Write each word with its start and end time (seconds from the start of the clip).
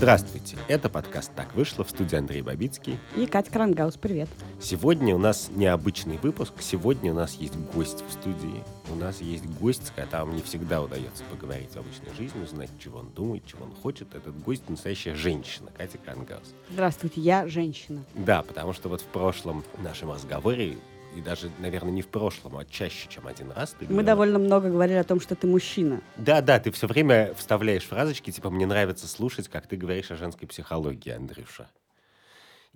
Здравствуйте, 0.00 0.56
это 0.66 0.88
подкаст 0.88 1.30
«Так 1.36 1.54
вышло» 1.54 1.84
в 1.84 1.90
студии 1.90 2.16
Андрей 2.16 2.40
Бабицкий. 2.40 2.98
И 3.18 3.26
Катя 3.26 3.50
Крангаус, 3.50 3.98
привет. 3.98 4.30
Сегодня 4.58 5.14
у 5.14 5.18
нас 5.18 5.50
необычный 5.54 6.16
выпуск, 6.16 6.54
сегодня 6.60 7.12
у 7.12 7.14
нас 7.14 7.34
есть 7.34 7.54
гость 7.74 8.02
в 8.08 8.10
студии. 8.10 8.64
У 8.90 8.94
нас 8.94 9.20
есть 9.20 9.44
гость, 9.44 9.88
с 9.88 9.90
которым 9.90 10.34
не 10.34 10.40
всегда 10.40 10.80
удается 10.80 11.22
поговорить 11.24 11.72
в 11.74 11.76
обычной 11.76 12.14
жизни, 12.16 12.42
узнать, 12.42 12.70
чего 12.82 13.00
он 13.00 13.10
думает, 13.10 13.44
чего 13.44 13.66
он 13.66 13.74
хочет. 13.74 14.14
Этот 14.14 14.42
гость 14.42 14.70
настоящая 14.70 15.14
женщина, 15.14 15.70
Катя 15.76 15.98
Крангаус. 15.98 16.54
Здравствуйте, 16.70 17.20
я 17.20 17.46
женщина. 17.46 18.02
Да, 18.14 18.40
потому 18.40 18.72
что 18.72 18.88
вот 18.88 19.02
в 19.02 19.06
прошлом 19.06 19.64
нашем 19.82 20.12
разговоре 20.12 20.78
и 21.16 21.20
даже, 21.20 21.50
наверное, 21.58 21.90
не 21.90 22.02
в 22.02 22.08
прошлом, 22.08 22.56
а 22.56 22.64
чаще, 22.64 23.08
чем 23.08 23.26
один 23.26 23.50
раз. 23.50 23.74
Ты 23.78 23.86
Мы 23.88 24.02
довольно 24.02 24.38
много 24.38 24.70
говорили 24.70 24.98
о 24.98 25.04
том, 25.04 25.20
что 25.20 25.34
ты 25.34 25.46
мужчина. 25.46 26.00
Да, 26.16 26.40
да, 26.40 26.60
ты 26.60 26.70
все 26.70 26.86
время 26.86 27.34
вставляешь 27.34 27.84
фразочки, 27.84 28.30
типа, 28.30 28.50
мне 28.50 28.66
нравится 28.66 29.08
слушать, 29.08 29.48
как 29.48 29.66
ты 29.66 29.76
говоришь 29.76 30.10
о 30.10 30.16
женской 30.16 30.46
психологии, 30.46 31.10
Андрюша. 31.10 31.68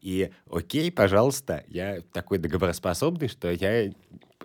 И 0.01 0.31
окей, 0.51 0.91
пожалуйста, 0.93 1.65
я 1.69 2.03
такой 2.13 2.39
договороспособный, 2.39 3.29
что 3.29 3.51
я 3.51 3.91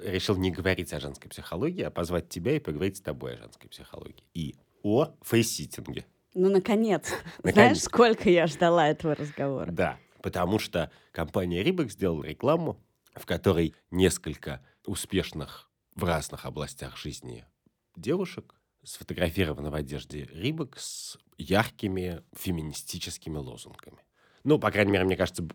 решил 0.02 0.38
не 0.38 0.52
говорить 0.52 0.94
о 0.94 0.99
женской 0.99 1.30
психологии, 1.30 1.83
а 1.83 1.91
позвать 1.91 2.30
тебя 2.30 2.55
и 2.55 2.59
поговорить 2.59 2.97
с 2.97 3.02
тобой 3.02 3.33
о 3.33 3.38
женской 3.38 3.69
психологии. 3.69 4.23
И 4.33 4.55
о 4.83 5.09
фейситинге. 5.21 6.05
Ну, 6.33 6.49
наконец. 6.49 7.11
наконец. 7.39 7.53
Знаешь, 7.53 7.81
сколько 7.81 8.30
я 8.30 8.47
ждала 8.47 8.88
этого 8.88 9.16
разговора? 9.16 9.69
Да, 9.71 9.97
потому 10.21 10.59
что 10.59 10.91
компания 11.11 11.63
Рибок 11.63 11.91
сделала 11.91 12.23
рекламу 12.23 12.77
в 13.16 13.26
которой 13.26 13.76
несколько 13.91 14.66
успешных 14.86 15.70
в 15.95 16.04
разных 16.04 16.45
областях 16.45 16.98
жизни 16.98 17.45
девушек 17.95 18.55
сфотографированы 18.84 19.70
в 19.70 19.76
одежде 19.76 20.30
Рибок 20.34 20.77
с 20.80 21.17
яркими 21.38 22.23
феминистическими 22.33 23.38
лозунгами. 23.38 24.00
Ну, 24.44 24.58
по 24.58 24.72
крайней 24.72 24.94
мере, 24.94 25.03
мне 25.03 25.17
кажется... 25.17 25.45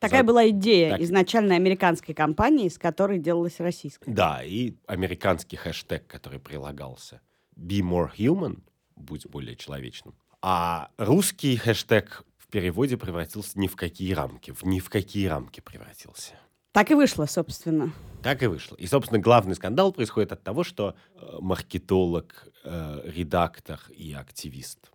Такая 0.00 0.22
за... 0.22 0.26
была 0.26 0.48
идея 0.48 0.90
так... 0.90 1.00
изначально 1.00 1.54
американской 1.54 2.14
компании, 2.14 2.68
с 2.68 2.76
которой 2.76 3.18
делалась 3.18 3.60
российская. 3.60 4.10
Да, 4.10 4.42
и 4.42 4.74
американский 4.86 5.56
хэштег, 5.56 6.06
который 6.08 6.40
прилагался. 6.40 7.20
Be 7.56 7.80
more 7.80 8.10
human, 8.16 8.62
будь 8.96 9.26
более 9.26 9.54
человечным. 9.54 10.16
А 10.40 10.90
русский 10.96 11.56
хэштег 11.56 12.24
в 12.36 12.48
переводе 12.48 12.96
превратился 12.96 13.58
ни 13.58 13.68
в 13.68 13.76
какие 13.76 14.12
рамки, 14.12 14.50
в 14.50 14.64
ни 14.64 14.80
в 14.80 14.90
какие 14.90 15.26
рамки 15.26 15.60
превратился. 15.60 16.34
Так 16.72 16.90
и 16.90 16.94
вышло, 16.94 17.26
собственно. 17.26 17.92
Так 18.22 18.42
и 18.42 18.46
вышло. 18.46 18.76
И, 18.76 18.86
собственно, 18.86 19.20
главный 19.20 19.54
скандал 19.54 19.92
происходит 19.92 20.32
от 20.32 20.42
того, 20.42 20.64
что 20.64 20.94
э, 21.14 21.36
маркетолог, 21.40 22.48
э, 22.64 23.00
редактор 23.04 23.80
и 23.90 24.14
активист 24.14 24.90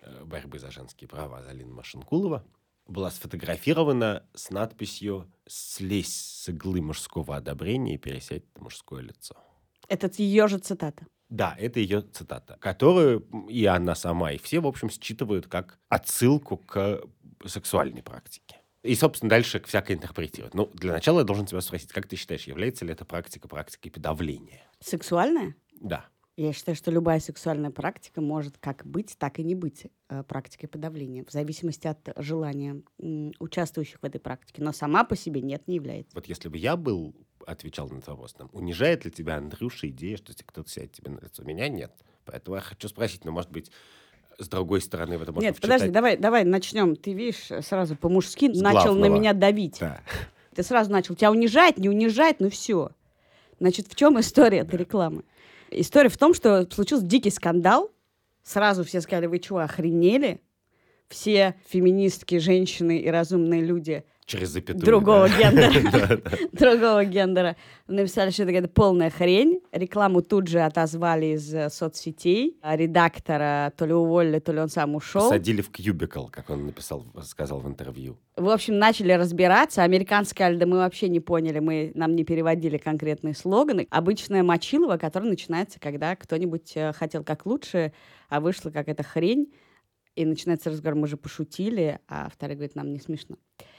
э, 0.00 0.24
борьбы 0.24 0.58
за 0.58 0.70
женские 0.70 1.08
права 1.08 1.42
Залина 1.42 1.74
Машинкулова 1.74 2.44
была 2.86 3.10
сфотографирована 3.10 4.22
с 4.34 4.50
надписью 4.50 5.28
«Слезь 5.48 6.14
с 6.14 6.48
иглы 6.48 6.80
мужского 6.80 7.36
одобрения 7.36 7.94
и 7.94 7.98
пересядь 7.98 8.44
на 8.56 8.62
мужское 8.62 9.02
лицо». 9.02 9.34
Это 9.88 10.10
ее 10.22 10.46
же 10.46 10.58
цитата. 10.58 11.06
Да, 11.28 11.56
это 11.58 11.80
ее 11.80 12.02
цитата, 12.02 12.56
которую 12.60 13.26
и 13.48 13.64
она 13.64 13.96
сама, 13.96 14.30
и 14.30 14.38
все, 14.38 14.60
в 14.60 14.66
общем, 14.66 14.90
считывают 14.90 15.48
как 15.48 15.80
отсылку 15.88 16.56
к 16.56 17.00
сексуальной 17.44 18.02
практике. 18.02 18.55
И, 18.86 18.94
собственно, 18.94 19.30
дальше 19.30 19.60
всякое 19.66 19.94
интерпретировать. 19.94 20.54
Ну, 20.54 20.70
для 20.74 20.92
начала 20.92 21.20
я 21.20 21.24
должен 21.24 21.46
тебя 21.46 21.60
спросить, 21.60 21.92
как 21.92 22.06
ты 22.06 22.16
считаешь, 22.16 22.44
является 22.44 22.84
ли 22.84 22.92
эта 22.92 23.04
практика 23.04 23.48
практикой 23.48 23.90
подавления? 23.90 24.62
Сексуальная? 24.80 25.56
Да. 25.80 26.06
Я 26.36 26.52
считаю, 26.52 26.76
что 26.76 26.90
любая 26.90 27.18
сексуальная 27.18 27.70
практика 27.70 28.20
может 28.20 28.58
как 28.58 28.84
быть, 28.84 29.16
так 29.18 29.38
и 29.38 29.42
не 29.42 29.54
быть 29.54 29.86
э, 30.10 30.22
практикой 30.22 30.66
подавления, 30.66 31.24
в 31.24 31.32
зависимости 31.32 31.86
от 31.86 32.12
желания 32.18 32.82
участвующих 33.38 34.00
в 34.02 34.04
этой 34.04 34.20
практике. 34.20 34.62
Но 34.62 34.72
сама 34.72 35.04
по 35.04 35.16
себе 35.16 35.40
нет, 35.40 35.66
не 35.66 35.76
является. 35.76 36.14
Вот 36.14 36.26
если 36.26 36.48
бы 36.50 36.58
я 36.58 36.76
был, 36.76 37.14
отвечал 37.46 37.88
на 37.88 37.96
этот 37.96 38.08
вопрос, 38.08 38.34
там, 38.34 38.50
унижает 38.52 39.06
ли 39.06 39.10
тебя, 39.10 39.36
Андрюша, 39.36 39.88
идея, 39.88 40.18
что 40.18 40.34
кто-то 40.44 40.68
сядет 40.68 40.92
тебе 40.92 41.10
на 41.10 41.20
лицо? 41.20 41.42
Меня 41.42 41.68
нет. 41.68 41.92
Поэтому 42.26 42.56
я 42.56 42.60
хочу 42.60 42.88
спросить, 42.88 43.24
ну, 43.24 43.32
может 43.32 43.50
быть, 43.50 43.70
с 44.38 44.48
другой 44.48 44.80
стороны 44.80 45.18
в 45.18 45.22
этом 45.22 45.34
Нет, 45.36 45.56
вчитать. 45.56 45.62
подожди, 45.62 45.92
давай, 45.92 46.16
давай 46.16 46.44
начнем. 46.44 46.96
Ты 46.96 47.12
видишь, 47.12 47.48
сразу 47.64 47.96
по-мужски 47.96 48.46
начал 48.46 48.94
на 48.94 49.06
меня 49.06 49.32
давить. 49.32 49.78
Да. 49.80 50.00
Ты 50.54 50.62
сразу 50.62 50.90
начал. 50.90 51.14
Тебя 51.14 51.30
унижать, 51.30 51.78
не 51.78 51.88
унижать, 51.88 52.40
ну 52.40 52.50
все. 52.50 52.90
Значит, 53.60 53.86
в 53.88 53.94
чем 53.94 54.18
история 54.20 54.58
этой 54.58 54.76
рекламы? 54.76 55.22
История 55.70 56.08
в 56.08 56.18
том, 56.18 56.34
что 56.34 56.68
случился 56.70 57.04
дикий 57.04 57.30
скандал. 57.30 57.90
Сразу 58.42 58.84
все 58.84 59.00
сказали, 59.00 59.26
вы 59.26 59.38
чего, 59.38 59.58
охренели? 59.58 60.40
Все 61.08 61.56
феминистки, 61.68 62.38
женщины 62.38 62.98
и 62.98 63.08
разумные 63.08 63.62
люди– 63.62 64.04
Через 64.26 64.48
запятую. 64.48 64.84
Другого 64.84 65.28
да. 65.28 65.38
гендера. 65.38 66.20
Другого 66.52 67.04
гендера. 67.04 67.56
Написали, 67.86 68.30
что 68.30 68.42
это 68.42 68.52
какая-то 68.52 68.68
полная 68.68 69.08
хрень. 69.08 69.60
Рекламу 69.70 70.20
тут 70.20 70.48
же 70.48 70.60
отозвали 70.60 71.36
из 71.36 71.54
э, 71.54 71.70
соцсетей. 71.70 72.58
А 72.60 72.76
редактора 72.76 73.72
то 73.76 73.86
ли 73.86 73.92
уволили, 73.92 74.40
то 74.40 74.50
ли 74.50 74.58
он 74.58 74.68
сам 74.68 74.96
ушел. 74.96 75.28
Садили 75.28 75.62
в 75.62 75.70
кьюбикл, 75.70 76.26
как 76.26 76.50
он 76.50 76.66
написал, 76.66 77.06
сказал 77.22 77.60
в 77.60 77.68
интервью. 77.68 78.18
В 78.36 78.50
общем, 78.50 78.80
начали 78.80 79.12
разбираться. 79.12 79.84
Американская 79.84 80.48
альда 80.48 80.66
мы 80.66 80.78
вообще 80.78 81.08
не 81.08 81.20
поняли, 81.20 81.60
мы, 81.60 81.92
нам 81.94 82.16
не 82.16 82.24
переводили 82.24 82.78
конкретные 82.78 83.34
слоганы. 83.34 83.86
Обычное 83.90 84.42
мочилово, 84.42 84.96
которое 84.96 85.28
начинается, 85.28 85.78
когда 85.78 86.16
кто-нибудь 86.16 86.72
э, 86.74 86.92
хотел 86.94 87.22
как 87.22 87.46
лучше, 87.46 87.92
а 88.28 88.40
вышла 88.40 88.70
какая-то 88.70 89.04
хрень. 89.04 89.52
И 90.16 90.24
начинается 90.24 90.70
разговор, 90.70 90.98
мы 90.98 91.06
же 91.06 91.16
пошутили, 91.16 92.00
а 92.08 92.28
второй 92.30 92.56
говорит, 92.56 92.74
нам 92.74 92.92
не 92.92 92.98
смешно. 92.98 93.36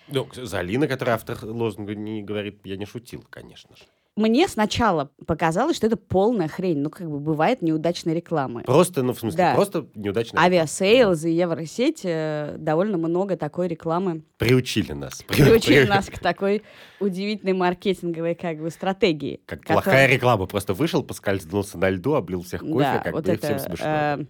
Ну, 0.08 0.28
Залина, 0.34 0.88
которая 0.88 1.16
автор 1.16 1.38
лозунга, 1.44 1.96
не 1.96 2.24
говорит, 2.24 2.62
я 2.64 2.78
не 2.78 2.86
шутил, 2.86 3.26
конечно 3.30 3.76
же. 3.76 3.84
Мне 4.18 4.48
сначала 4.48 5.12
показалось, 5.28 5.78
что 5.78 5.86
это 5.86 5.96
полная 5.96 6.48
хрень. 6.48 6.80
Ну, 6.80 6.90
как 6.90 7.08
бы 7.08 7.20
бывает 7.20 7.62
неудачной 7.62 8.16
рекламы. 8.16 8.64
Просто, 8.64 9.04
ну, 9.04 9.14
в 9.14 9.20
смысле, 9.20 9.38
да. 9.38 9.54
просто 9.54 9.88
неудачная 9.94 10.42
Авиасейлз 10.42 11.26
и 11.26 11.32
Евросеть 11.34 12.02
э, 12.04 12.56
довольно 12.58 12.98
много 12.98 13.38
такой 13.38 13.68
рекламы. 13.68 14.24
Приучили 14.38 14.94
нас. 14.94 15.22
Приучили 15.28 15.86
нас 15.86 16.08
к 16.08 16.18
такой 16.18 16.64
удивительной 17.00 17.54
маркетинговой 17.54 18.34
как 18.34 18.58
бы 18.58 18.72
стратегии. 18.72 19.40
Как 19.46 19.62
которая... 19.62 19.84
плохая 19.84 20.08
реклама. 20.08 20.48
Просто 20.48 20.74
вышел, 20.74 21.04
поскользнулся 21.04 21.78
на 21.78 21.92
льду, 21.92 22.16
облил 22.16 22.42
всех 22.42 22.62
кофе, 22.62 22.80
да, 22.80 23.00
как 23.00 23.14
вот 23.14 23.26
бы 23.26 23.32
это, 23.34 23.46
всем 23.46 23.60
смешно. 23.60 23.86
Э, 23.88 24.26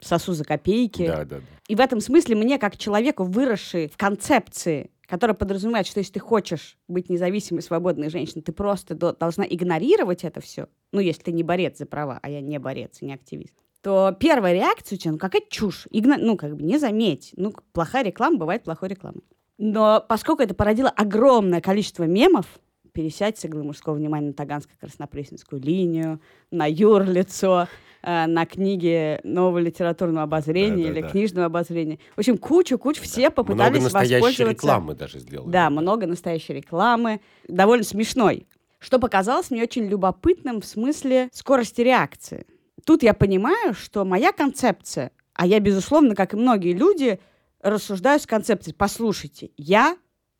сосу 0.00 0.32
за 0.32 0.44
копейки. 0.44 1.06
Да, 1.06 1.24
да, 1.24 1.36
да. 1.36 1.42
И 1.68 1.74
в 1.74 1.80
этом 1.80 2.00
смысле 2.00 2.36
мне, 2.36 2.58
как 2.58 2.76
человеку, 2.76 3.24
выросший 3.24 3.88
в 3.88 3.96
концепции 3.96 4.90
которая 5.06 5.34
подразумевает, 5.34 5.86
что 5.86 6.00
если 6.00 6.14
ты 6.14 6.20
хочешь 6.20 6.78
быть 6.88 7.10
независимой, 7.10 7.60
свободной 7.60 8.08
женщиной, 8.08 8.40
ты 8.40 8.52
просто 8.52 8.94
до, 8.94 9.12
должна 9.12 9.44
игнорировать 9.44 10.24
это 10.24 10.40
все. 10.40 10.66
Ну, 10.92 11.00
если 11.00 11.24
ты 11.24 11.32
не 11.32 11.42
борец 11.42 11.76
за 11.76 11.84
права, 11.84 12.18
а 12.22 12.30
я 12.30 12.40
не 12.40 12.58
борец 12.58 13.02
и 13.02 13.04
не 13.04 13.12
активист 13.12 13.54
то 13.84 14.16
первая 14.18 14.54
реакция 14.54 14.96
у 14.96 14.98
тебя, 14.98 15.12
ну, 15.12 15.18
какая 15.18 15.42
чушь. 15.50 15.86
Игна... 15.90 16.16
Ну, 16.16 16.38
как 16.38 16.56
бы 16.56 16.62
не 16.62 16.78
заметь. 16.78 17.34
Ну, 17.36 17.52
плохая 17.74 18.02
реклама 18.02 18.38
бывает 18.38 18.64
плохой 18.64 18.88
рекламой. 18.88 19.22
Но 19.58 20.02
поскольку 20.08 20.42
это 20.42 20.54
породило 20.54 20.88
огромное 20.88 21.60
количество 21.60 22.04
мемов, 22.04 22.46
пересядь 22.92 23.38
с 23.38 23.44
иглы 23.44 23.62
мужского 23.62 23.94
внимания 23.94 24.28
на 24.28 24.32
Таганско-Краснопресненскую 24.32 25.60
линию, 25.60 26.18
на 26.50 26.64
юрлицо, 26.66 27.68
э, 28.04 28.26
на 28.26 28.46
книге 28.46 29.20
нового 29.24 29.58
литературного 29.58 30.24
обозрения 30.24 30.84
да, 30.84 30.92
да, 30.92 30.98
или 30.98 31.00
да. 31.00 31.08
книжного 31.08 31.46
обозрения. 31.46 31.98
В 32.14 32.18
общем, 32.18 32.38
кучу-кучу 32.38 33.00
да. 33.00 33.06
все 33.06 33.30
попытались 33.30 33.80
много 33.80 33.98
настоящей 33.98 34.44
рекламы 34.44 34.94
даже 34.94 35.18
сделали. 35.18 35.50
Да, 35.50 35.70
много 35.70 36.06
настоящей 36.06 36.54
рекламы. 36.54 37.20
Довольно 37.48 37.84
смешной. 37.84 38.46
Что 38.78 38.98
показалось 38.98 39.50
мне 39.50 39.62
очень 39.62 39.86
любопытным 39.86 40.60
в 40.60 40.66
смысле 40.66 41.30
скорости 41.32 41.80
реакции. 41.80 42.46
Тут 42.84 43.02
я 43.02 43.14
понимаю, 43.14 43.72
что 43.72 44.04
моя 44.04 44.32
концепция, 44.32 45.10
а 45.32 45.46
я, 45.46 45.58
безусловно, 45.58 46.14
как 46.14 46.34
и 46.34 46.36
многие 46.36 46.74
люди, 46.74 47.18
рассуждаю 47.62 48.20
с 48.20 48.26
концепцией. 48.26 48.74
Послушайте, 48.76 49.50
я, 49.56 49.96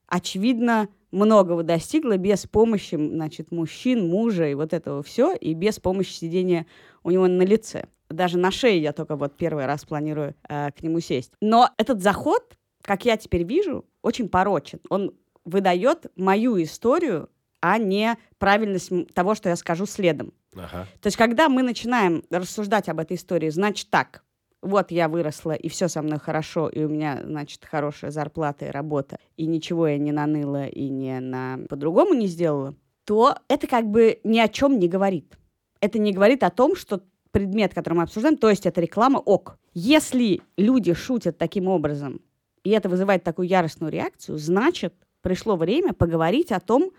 очевидно, 0.06 0.88
многого 1.14 1.62
достигла 1.62 2.16
без 2.16 2.46
помощи, 2.46 2.96
значит, 2.96 3.52
мужчин, 3.52 4.08
мужа 4.08 4.48
и 4.48 4.54
вот 4.54 4.72
этого 4.72 5.02
все, 5.02 5.34
и 5.34 5.54
без 5.54 5.78
помощи 5.78 6.12
сидения 6.12 6.66
у 7.02 7.10
него 7.10 7.26
на 7.26 7.42
лице. 7.42 7.86
Даже 8.10 8.36
на 8.36 8.50
шее 8.50 8.82
я 8.82 8.92
только 8.92 9.16
вот 9.16 9.36
первый 9.36 9.66
раз 9.66 9.84
планирую 9.84 10.34
э, 10.48 10.70
к 10.72 10.82
нему 10.82 11.00
сесть. 11.00 11.32
Но 11.40 11.70
этот 11.78 12.02
заход, 12.02 12.58
как 12.82 13.04
я 13.04 13.16
теперь 13.16 13.44
вижу, 13.44 13.84
очень 14.02 14.28
порочен. 14.28 14.80
Он 14.90 15.14
выдает 15.44 16.06
мою 16.16 16.62
историю, 16.62 17.30
а 17.60 17.78
не 17.78 18.16
правильность 18.38 18.90
того, 19.14 19.34
что 19.34 19.48
я 19.48 19.56
скажу 19.56 19.86
следом. 19.86 20.34
Ага. 20.54 20.86
То 21.00 21.06
есть, 21.06 21.16
когда 21.16 21.48
мы 21.48 21.62
начинаем 21.62 22.24
рассуждать 22.30 22.88
об 22.88 23.00
этой 23.00 23.16
истории, 23.16 23.50
значит 23.50 23.88
так, 23.88 24.22
вот 24.64 24.90
я 24.90 25.08
выросла, 25.08 25.52
и 25.52 25.68
все 25.68 25.88
со 25.88 26.02
мной 26.02 26.18
хорошо, 26.18 26.68
и 26.68 26.82
у 26.82 26.88
меня, 26.88 27.20
значит, 27.24 27.64
хорошая 27.64 28.10
зарплата 28.10 28.66
и 28.66 28.70
работа, 28.70 29.18
и 29.36 29.46
ничего 29.46 29.86
я 29.86 29.98
не 29.98 30.10
наныла 30.10 30.66
и 30.66 30.88
не 30.88 31.20
на 31.20 31.58
по-другому 31.68 32.14
не 32.14 32.26
сделала, 32.26 32.74
то 33.04 33.36
это 33.48 33.66
как 33.66 33.86
бы 33.86 34.20
ни 34.24 34.38
о 34.38 34.48
чем 34.48 34.78
не 34.78 34.88
говорит. 34.88 35.36
Это 35.80 35.98
не 35.98 36.12
говорит 36.12 36.42
о 36.42 36.50
том, 36.50 36.76
что 36.76 37.02
предмет, 37.30 37.74
который 37.74 37.94
мы 37.94 38.04
обсуждаем, 38.04 38.38
то 38.38 38.48
есть 38.48 38.64
это 38.64 38.80
реклама 38.80 39.18
ок. 39.18 39.58
Если 39.74 40.40
люди 40.56 40.94
шутят 40.94 41.36
таким 41.36 41.68
образом, 41.68 42.22
и 42.62 42.70
это 42.70 42.88
вызывает 42.88 43.22
такую 43.22 43.48
яростную 43.48 43.92
реакцию, 43.92 44.38
значит, 44.38 44.94
пришло 45.20 45.56
время 45.56 45.92
поговорить 45.92 46.52
о 46.52 46.60
том, 46.60 46.90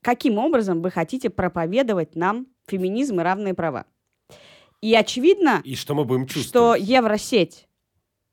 каким 0.00 0.38
образом 0.38 0.80
вы 0.80 0.90
хотите 0.90 1.28
проповедовать 1.28 2.16
нам 2.16 2.46
феминизм 2.66 3.20
и 3.20 3.22
равные 3.22 3.52
права. 3.52 3.84
И 4.80 4.94
очевидно, 4.94 5.60
И 5.64 5.74
что 5.74 5.94
мы 5.94 6.04
будем 6.04 6.26
что 6.26 6.34
чувствовать? 6.34 6.82
Евросеть 6.82 7.68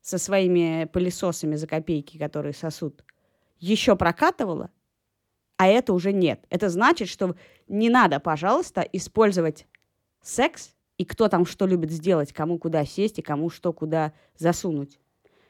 со 0.02 0.18
своими 0.18 0.86
пылесосами 0.92 1.56
за 1.56 1.68
копейки, 1.68 2.18
которые 2.18 2.54
сосут, 2.54 3.04
еще 3.60 3.96
прокатывала, 3.96 4.70
а 5.58 5.68
это 5.68 5.94
уже 5.94 6.14
нет. 6.14 6.46
Это 6.50 6.70
значит, 6.70 7.10
что 7.10 7.36
не 7.68 7.90
надо, 7.90 8.20
пожалуйста, 8.20 8.82
использовать 8.82 9.66
секс 10.22 10.74
и 10.98 11.06
кто 11.06 11.28
там 11.28 11.46
что 11.46 11.66
любит 11.66 11.92
сделать, 11.92 12.32
кому 12.32 12.58
куда 12.58 12.86
сесть 12.86 13.20
и 13.20 13.22
кому 13.22 13.50
что 13.50 13.74
куда 13.74 14.14
засунуть. 14.38 15.00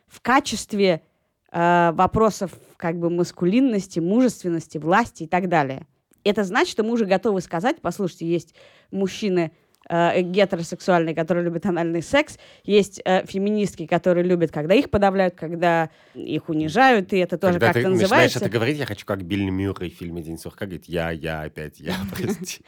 В 0.08 0.22
качестве 0.22 1.04
э, 1.52 1.92
вопросов 1.94 2.52
как 2.78 2.98
бы 2.98 3.10
маскулинности, 3.10 4.00
мужественности, 4.00 4.78
власти 4.78 5.24
и 5.24 5.28
так 5.28 5.50
далее. 5.50 5.86
Это 6.24 6.44
значит, 6.44 6.72
что 6.72 6.84
мы 6.84 6.92
уже 6.92 7.06
готовы 7.06 7.42
сказать, 7.42 7.78
послушайте, 7.82 8.26
есть 8.26 8.56
мужчины 8.92 9.52
э, 9.90 10.22
гетеросексуальные, 10.22 11.16
которые 11.16 11.44
любят 11.44 11.66
анальный 11.66 12.02
секс, 12.02 12.38
есть 12.64 13.02
э, 13.06 13.26
феминистки, 13.26 13.86
которые 13.86 14.24
любят, 14.24 14.52
когда 14.52 14.74
их 14.74 14.90
подавляют, 14.90 15.36
когда 15.36 15.90
их 16.14 16.50
унижают, 16.50 17.14
и 17.14 17.18
это 17.18 17.38
тоже 17.38 17.54
Когда 17.54 17.68
как-то 17.68 17.82
ты 17.82 17.88
начинаешь 17.90 18.02
называется. 18.10 18.40
это 18.40 18.50
говорить, 18.50 18.78
я 18.78 18.86
хочу 18.86 19.06
как 19.06 19.24
Билли 19.24 19.50
Мюррей 19.50 19.90
в 19.90 19.96
фильме 19.96 20.22
«День 20.22 20.38
сурка» 20.38 20.66
говорит, 20.66 20.86
я, 20.86 21.12
я, 21.12 21.42
опять 21.42 21.80
я, 21.80 21.96
прости. 22.16 22.62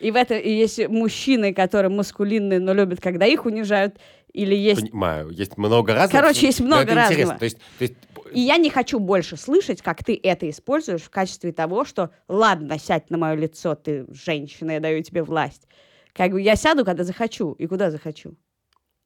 И 0.00 0.10
в 0.10 0.16
это 0.16 0.34
и 0.34 0.52
есть 0.52 0.88
мужчины, 0.88 1.54
которые 1.54 1.90
маскулинные, 1.90 2.58
но 2.58 2.74
любят, 2.74 3.00
когда 3.00 3.24
их 3.24 3.46
унижают, 3.46 3.98
или 4.32 4.54
есть... 4.54 4.80
Понимаю, 4.80 5.30
есть 5.30 5.56
много 5.56 5.94
разных. 5.94 6.20
Короче, 6.20 6.46
есть 6.46 6.60
но 6.60 6.66
много 6.66 6.92
это 6.92 7.04
интересно. 7.06 7.38
То 7.38 7.44
есть, 7.44 7.58
то 7.78 7.82
есть, 7.82 7.94
И 8.32 8.40
я 8.40 8.56
не 8.56 8.70
хочу 8.70 8.98
больше 8.98 9.36
слышать, 9.36 9.82
как 9.82 10.02
ты 10.02 10.18
это 10.20 10.48
используешь 10.48 11.02
в 11.02 11.10
качестве 11.10 11.52
того, 11.52 11.84
что 11.84 12.10
ладно, 12.28 12.78
сядь 12.78 13.10
на 13.10 13.18
мое 13.18 13.34
лицо, 13.34 13.74
ты 13.74 14.06
женщина, 14.10 14.72
я 14.72 14.80
даю 14.80 15.02
тебе 15.02 15.22
власть. 15.22 15.68
Как 16.12 16.32
бы 16.32 16.40
я 16.42 16.56
сяду, 16.56 16.84
когда 16.84 17.04
захочу, 17.04 17.52
и 17.52 17.66
куда 17.66 17.90
захочу. 17.90 18.36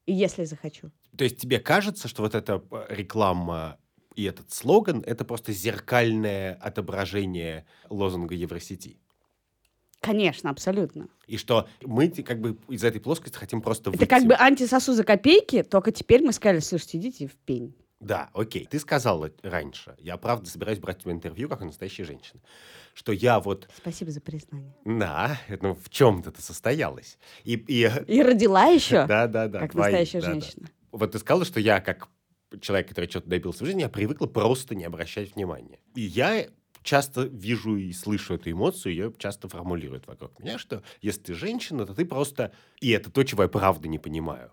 И 0.06 0.12
если 0.12 0.44
захочу. 0.44 0.90
то 1.16 1.24
есть 1.24 1.38
тебе 1.40 1.58
кажется, 1.58 2.06
что 2.08 2.22
вот 2.22 2.34
эта 2.34 2.62
э, 2.70 2.86
реклама 2.90 3.78
и 4.14 4.24
этот 4.24 4.52
слоган— 4.52 5.02
это 5.06 5.24
просто 5.24 5.52
зеркальное 5.52 6.54
отображение 6.54 7.66
лозунга 7.90 8.34
Евросети? 8.34 8.98
Конечно, 10.00 10.50
абсолютно. 10.50 11.08
И 11.26 11.36
что 11.38 11.68
мы 11.82 12.08
как 12.08 12.40
бы 12.40 12.56
из 12.68 12.84
этой 12.84 13.00
плоскости 13.00 13.36
хотим 13.36 13.60
просто 13.60 13.90
Это 13.90 13.98
выйти. 13.98 14.08
как 14.08 14.24
бы 14.24 14.34
антисосу 14.36 14.92
за 14.92 15.02
копейки, 15.02 15.64
только 15.64 15.90
теперь 15.90 16.22
мы 16.22 16.32
сказали, 16.32 16.60
слушайте, 16.60 16.98
идите 16.98 17.26
в 17.26 17.34
пень. 17.34 17.74
Да, 17.98 18.30
окей. 18.32 18.66
Ты 18.70 18.78
сказала 18.78 19.32
раньше, 19.42 19.96
я 19.98 20.16
правда 20.18 20.48
собираюсь 20.48 20.78
брать 20.78 20.98
у 20.98 21.02
тебя 21.02 21.12
интервью, 21.12 21.48
как 21.48 21.62
у 21.62 21.64
настоящей 21.64 22.04
женщины, 22.04 22.40
что 22.96 23.12
я 23.12 23.40
вот, 23.40 23.68
Спасибо 23.76 24.10
за 24.10 24.22
признание. 24.22 24.74
да, 24.84 25.38
ну 25.60 25.74
в 25.74 25.90
чем-то 25.90 26.30
это 26.30 26.40
состоялось. 26.40 27.18
И, 27.44 27.54
и 27.54 27.90
И 28.06 28.22
родила 28.22 28.64
еще, 28.66 29.06
да, 29.08 29.26
да, 29.26 29.48
да, 29.48 29.60
как 29.60 29.72
твои, 29.72 29.92
настоящая 29.92 30.20
да, 30.20 30.26
да. 30.26 30.32
женщина. 30.32 30.68
Вот 30.92 31.12
ты 31.12 31.18
сказала, 31.18 31.44
что 31.44 31.60
я 31.60 31.80
как 31.80 32.08
человек, 32.60 32.88
который 32.88 33.10
что-то 33.10 33.28
добился 33.28 33.64
в 33.64 33.66
жизни, 33.66 33.82
я 33.82 33.90
привыкла 33.90 34.26
просто 34.26 34.74
не 34.74 34.84
обращать 34.84 35.34
внимания. 35.34 35.78
И 35.94 36.00
я 36.00 36.48
часто 36.82 37.24
вижу 37.24 37.76
и 37.76 37.92
слышу 37.92 38.34
эту 38.34 38.50
эмоцию, 38.50 38.92
ее 38.92 39.12
часто 39.18 39.46
формулируют 39.48 40.06
вокруг 40.06 40.38
меня, 40.38 40.56
что 40.56 40.82
если 41.02 41.20
ты 41.20 41.34
женщина, 41.34 41.84
то 41.84 41.94
ты 41.94 42.06
просто... 42.06 42.52
И 42.80 42.90
это 42.92 43.10
то, 43.10 43.22
чего 43.24 43.42
я 43.42 43.48
правда 43.50 43.88
не 43.88 43.98
понимаю. 43.98 44.52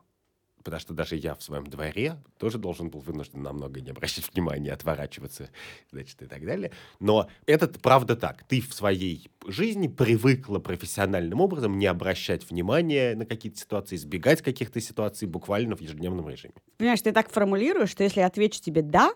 Потому 0.63 0.79
что 0.79 0.93
даже 0.93 1.15
я 1.15 1.35
в 1.35 1.43
своем 1.43 1.67
дворе 1.67 2.17
тоже 2.37 2.57
должен 2.57 2.89
был 2.89 3.01
вынужден 3.01 3.41
на 3.41 3.53
многое 3.53 3.81
не 3.81 3.91
обращать 3.91 4.29
внимания, 4.33 4.71
отворачиваться, 4.71 5.49
значит, 5.91 6.21
и 6.21 6.25
так 6.25 6.45
далее. 6.45 6.71
Но 6.99 7.29
это 7.45 7.67
правда 7.67 8.15
так. 8.15 8.43
Ты 8.47 8.61
в 8.61 8.73
своей 8.73 9.29
жизни 9.47 9.87
привыкла 9.87 10.59
профессиональным 10.59 11.41
образом 11.41 11.77
не 11.77 11.87
обращать 11.87 12.49
внимания 12.49 13.15
на 13.15 13.25
какие-то 13.25 13.59
ситуации, 13.59 13.95
избегать 13.95 14.41
каких-то 14.41 14.79
ситуаций 14.79 15.27
буквально 15.27 15.75
в 15.75 15.81
ежедневном 15.81 16.29
режиме. 16.29 16.53
Понимаешь, 16.77 17.01
ты 17.01 17.11
так 17.11 17.29
формулируешь, 17.29 17.89
что 17.89 18.03
если 18.03 18.21
я 18.21 18.27
отвечу 18.27 18.61
тебе 18.61 18.81
«да», 18.81 19.13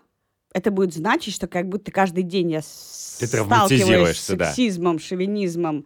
это 0.52 0.70
будет 0.70 0.94
значить, 0.94 1.34
что 1.34 1.46
как 1.46 1.68
будто 1.68 1.92
каждый 1.92 2.22
день 2.22 2.52
я 2.52 2.60
Ты 2.60 2.66
сталкиваюсь 2.66 3.28
с 3.28 3.30
травматизируешься, 3.30 4.36
да. 4.36 4.46
сексизмом, 4.46 4.98
шовинизмом 4.98 5.84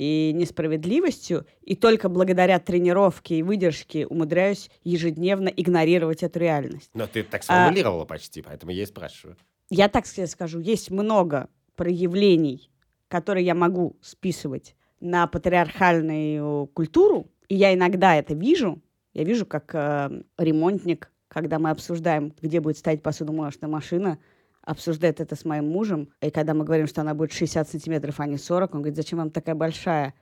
и 0.00 0.32
несправедливостью, 0.32 1.44
и 1.60 1.76
только 1.76 2.08
благодаря 2.08 2.58
тренировке 2.58 3.36
и 3.36 3.42
выдержке 3.42 4.06
умудряюсь 4.06 4.70
ежедневно 4.82 5.48
игнорировать 5.48 6.22
эту 6.22 6.38
реальность. 6.38 6.88
Но 6.94 7.06
ты 7.06 7.22
так 7.22 7.42
А- 7.42 7.44
сформулировала 7.44 8.06
почти, 8.06 8.40
поэтому 8.40 8.72
я 8.72 8.84
и 8.84 8.86
спрашиваю. 8.86 9.36
Я 9.68 9.88
так 9.88 10.06
себе 10.06 10.26
скажу, 10.26 10.58
есть 10.58 10.90
много 10.90 11.50
проявлений, 11.76 12.70
которые 13.08 13.44
я 13.44 13.54
могу 13.54 13.98
списывать 14.00 14.74
на 15.00 15.26
патриархальную 15.26 16.68
культуру, 16.68 17.30
и 17.48 17.56
я 17.56 17.74
иногда 17.74 18.16
это 18.16 18.32
вижу. 18.32 18.80
Я 19.12 19.24
вижу, 19.24 19.44
как 19.44 19.74
э, 19.74 20.22
ремонтник, 20.38 21.12
когда 21.28 21.58
мы 21.58 21.68
обсуждаем, 21.68 22.32
где 22.40 22.60
будет 22.60 22.78
стоять 22.78 23.02
посудомоечная 23.02 23.68
машина, 23.68 24.18
обсуждает 24.62 25.20
это 25.20 25.36
с 25.36 25.44
моим 25.44 25.68
мужем, 25.68 26.08
и 26.20 26.30
когда 26.30 26.54
мы 26.54 26.64
говорим, 26.64 26.86
что 26.86 27.00
она 27.00 27.14
будет 27.14 27.32
60 27.32 27.68
сантиметров, 27.68 28.20
а 28.20 28.26
не 28.26 28.36
40, 28.36 28.74
он 28.74 28.80
говорит, 28.82 28.96
зачем 28.96 29.18
вам 29.18 29.30
такая 29.30 29.54
большая? 29.54 30.14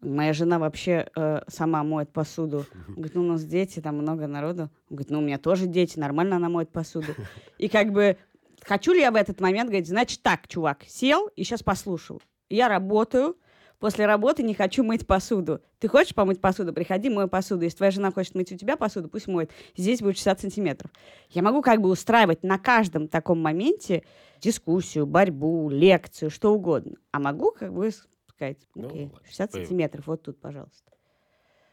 Моя 0.00 0.32
жена 0.32 0.58
вообще 0.58 1.08
э, 1.16 1.40
сама 1.48 1.82
моет 1.82 2.12
посуду. 2.12 2.66
Он 2.86 2.94
говорит, 2.94 3.14
ну 3.16 3.22
у 3.22 3.26
нас 3.26 3.44
дети, 3.44 3.80
там 3.80 3.96
много 3.96 4.28
народу. 4.28 4.70
Он 4.90 4.96
говорит, 4.96 5.10
ну 5.10 5.18
у 5.18 5.22
меня 5.22 5.38
тоже 5.38 5.66
дети, 5.66 5.98
нормально 5.98 6.36
она 6.36 6.48
моет 6.48 6.70
посуду. 6.70 7.14
И 7.58 7.68
как 7.68 7.92
бы 7.92 8.16
хочу 8.62 8.92
ли 8.92 9.00
я 9.00 9.10
в 9.10 9.16
этот 9.16 9.40
момент 9.40 9.70
говорить, 9.70 9.88
значит 9.88 10.22
так, 10.22 10.46
чувак, 10.46 10.84
сел 10.86 11.28
и 11.34 11.42
сейчас 11.42 11.64
послушал. 11.64 12.22
Я 12.48 12.68
работаю, 12.68 13.36
после 13.78 14.06
работы 14.06 14.42
не 14.42 14.54
хочу 14.54 14.82
мыть 14.84 15.06
посуду. 15.06 15.60
Ты 15.78 15.88
хочешь 15.88 16.14
помыть 16.14 16.40
посуду? 16.40 16.72
Приходи, 16.72 17.08
мой 17.10 17.28
посуду. 17.28 17.62
Если 17.64 17.76
твоя 17.76 17.90
жена 17.92 18.10
хочет 18.10 18.34
мыть 18.34 18.52
у 18.52 18.56
тебя 18.56 18.76
посуду, 18.76 19.08
пусть 19.08 19.26
моет. 19.28 19.50
Здесь 19.76 20.00
будет 20.00 20.16
60 20.16 20.40
сантиметров. 20.40 20.90
Я 21.30 21.42
могу 21.42 21.62
как 21.62 21.80
бы 21.80 21.88
устраивать 21.88 22.42
на 22.42 22.58
каждом 22.58 23.08
таком 23.08 23.40
моменте 23.40 24.04
дискуссию, 24.40 25.06
борьбу, 25.06 25.68
лекцию, 25.70 26.30
что 26.30 26.52
угодно. 26.52 26.96
А 27.12 27.18
могу 27.20 27.50
как 27.52 27.72
бы 27.72 27.90
сказать, 28.28 28.58
Ну, 28.74 28.88
окей, 28.88 29.04
ладно, 29.04 29.20
60 29.26 29.50
понял. 29.52 29.64
сантиметров, 29.64 30.06
вот 30.06 30.22
тут, 30.22 30.40
пожалуйста. 30.40 30.92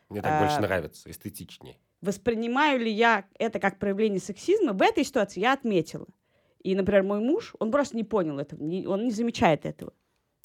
Мне 0.09 0.21
так 0.21 0.31
А, 0.33 0.39
больше 0.41 0.61
нравится, 0.61 1.09
эстетичнее. 1.09 1.77
Воспринимаю 2.01 2.79
ли 2.79 2.91
я 2.91 3.25
это 3.39 3.59
как 3.59 3.79
проявление 3.79 4.19
сексизма? 4.19 4.73
В 4.73 4.81
этой 4.81 5.03
ситуации 5.03 5.39
я 5.39 5.53
отметила. 5.53 6.05
И, 6.61 6.75
например, 6.75 7.03
мой 7.03 7.19
муж, 7.19 7.53
он 7.59 7.71
просто 7.71 7.95
не 7.95 8.03
понял 8.03 8.39
этого, 8.39 8.61
не- 8.61 8.85
он 8.87 9.03
не 9.05 9.11
замечает 9.11 9.65
этого. 9.65 9.93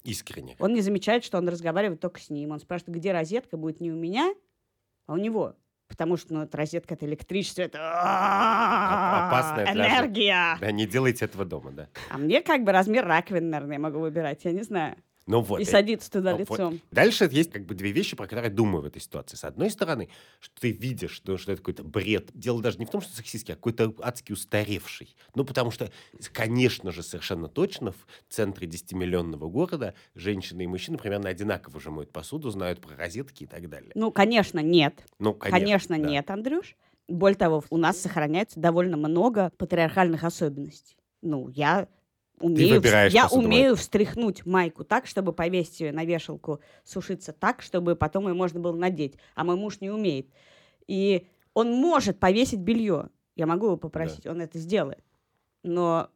Искренне. 0.03 0.55
Он 0.59 0.73
не 0.73 0.81
замечает, 0.81 1.23
что 1.23 1.37
он 1.37 1.47
разговаривает 1.47 1.99
только 1.99 2.19
с 2.19 2.29
ним. 2.29 2.51
Он 2.51 2.59
спрашивает, 2.59 2.97
где 2.97 3.11
розетка 3.11 3.57
будет 3.57 3.79
не 3.81 3.91
у 3.91 3.95
меня, 3.95 4.33
а 5.07 5.13
у 5.13 5.17
него. 5.17 5.55
Потому 5.87 6.15
что, 6.15 6.33
ну, 6.33 6.41
это 6.43 6.55
розетка, 6.57 6.93
это 6.93 7.05
электричество, 7.05 7.63
это 7.63 7.77
опасная 7.77 9.73
энергия. 9.73 10.57
Да, 10.61 10.71
не 10.71 10.87
делайте 10.87 11.25
этого 11.25 11.43
дома, 11.43 11.71
да. 11.71 11.89
А 12.09 12.17
мне 12.17 12.41
как 12.41 12.63
бы 12.63 12.71
размер 12.71 13.05
раковины, 13.05 13.49
наверное, 13.49 13.73
я 13.75 13.79
могу 13.79 13.99
выбирать, 13.99 14.45
я 14.45 14.53
не 14.53 14.63
знаю. 14.63 14.95
Ну 15.27 15.41
вот. 15.41 15.59
И 15.59 15.63
э, 15.63 15.65
садиться 15.65 16.09
туда 16.11 16.31
ну, 16.31 16.37
вот. 16.39 16.49
лицом. 16.49 16.81
Дальше 16.91 17.29
есть 17.31 17.51
как 17.51 17.65
бы 17.65 17.75
две 17.75 17.91
вещи, 17.91 18.15
про 18.15 18.25
которые 18.25 18.49
я 18.49 18.53
думаю 18.53 18.81
в 18.81 18.85
этой 18.85 19.01
ситуации. 19.01 19.35
С 19.37 19.43
одной 19.43 19.69
стороны, 19.69 20.09
что 20.39 20.59
ты 20.59 20.71
видишь, 20.71 21.11
что, 21.11 21.37
что 21.37 21.51
это 21.51 21.61
какой-то 21.61 21.83
бред. 21.83 22.29
Дело 22.33 22.61
даже 22.61 22.79
не 22.79 22.85
в 22.85 22.89
том, 22.89 23.01
что 23.01 23.15
сексистский, 23.15 23.53
а 23.53 23.55
какой-то 23.55 23.93
адски 24.01 24.31
устаревший. 24.31 25.15
Ну, 25.35 25.45
потому 25.45 25.71
что, 25.71 25.91
конечно 26.33 26.91
же, 26.91 27.03
совершенно 27.03 27.47
точно 27.47 27.91
в 27.91 28.05
центре 28.29 28.67
10-миллионного 28.67 29.49
города 29.49 29.93
женщины 30.15 30.63
и 30.63 30.67
мужчины 30.67 30.97
примерно 30.97 31.29
одинаково 31.29 31.79
же 31.79 31.91
моют 31.91 32.11
посуду, 32.11 32.49
знают 32.49 32.81
про 32.81 32.95
розетки 32.95 33.43
и 33.43 33.47
так 33.47 33.69
далее. 33.69 33.91
Ну, 33.95 34.11
конечно, 34.11 34.59
нет. 34.59 35.05
Ну, 35.19 35.33
конечно. 35.33 35.59
Конечно, 35.59 35.97
да. 35.97 36.09
нет, 36.09 36.29
Андрюш. 36.31 36.75
Более 37.07 37.37
того, 37.37 37.63
у 37.69 37.77
нас 37.77 37.99
сохраняется 37.99 38.59
довольно 38.59 38.97
много 38.97 39.51
патриархальных 39.57 40.23
особенностей. 40.23 40.97
Ну, 41.21 41.49
я 41.49 41.87
умею, 42.41 42.81
я 43.09 43.27
умею 43.27 43.75
встряхнуть 43.75 44.45
майку 44.45 44.83
так, 44.83 45.07
чтобы 45.07 45.33
повесить 45.33 45.79
ее 45.81 45.91
на 45.91 46.03
вешалку, 46.05 46.59
сушиться 46.83 47.33
так, 47.33 47.61
чтобы 47.61 47.95
потом 47.95 48.27
ее 48.27 48.33
можно 48.33 48.59
было 48.59 48.75
надеть. 48.75 49.15
А 49.35 49.43
мой 49.43 49.55
муж 49.55 49.81
не 49.81 49.89
умеет. 49.89 50.27
И 50.87 51.27
он 51.53 51.71
может 51.71 52.19
повесить 52.19 52.59
белье. 52.59 53.09
Я 53.35 53.45
могу 53.45 53.67
его 53.67 53.77
попросить, 53.77 54.25
он 54.27 54.41
это 54.41 54.57
сделает. 54.57 55.03
Но 55.63 56.09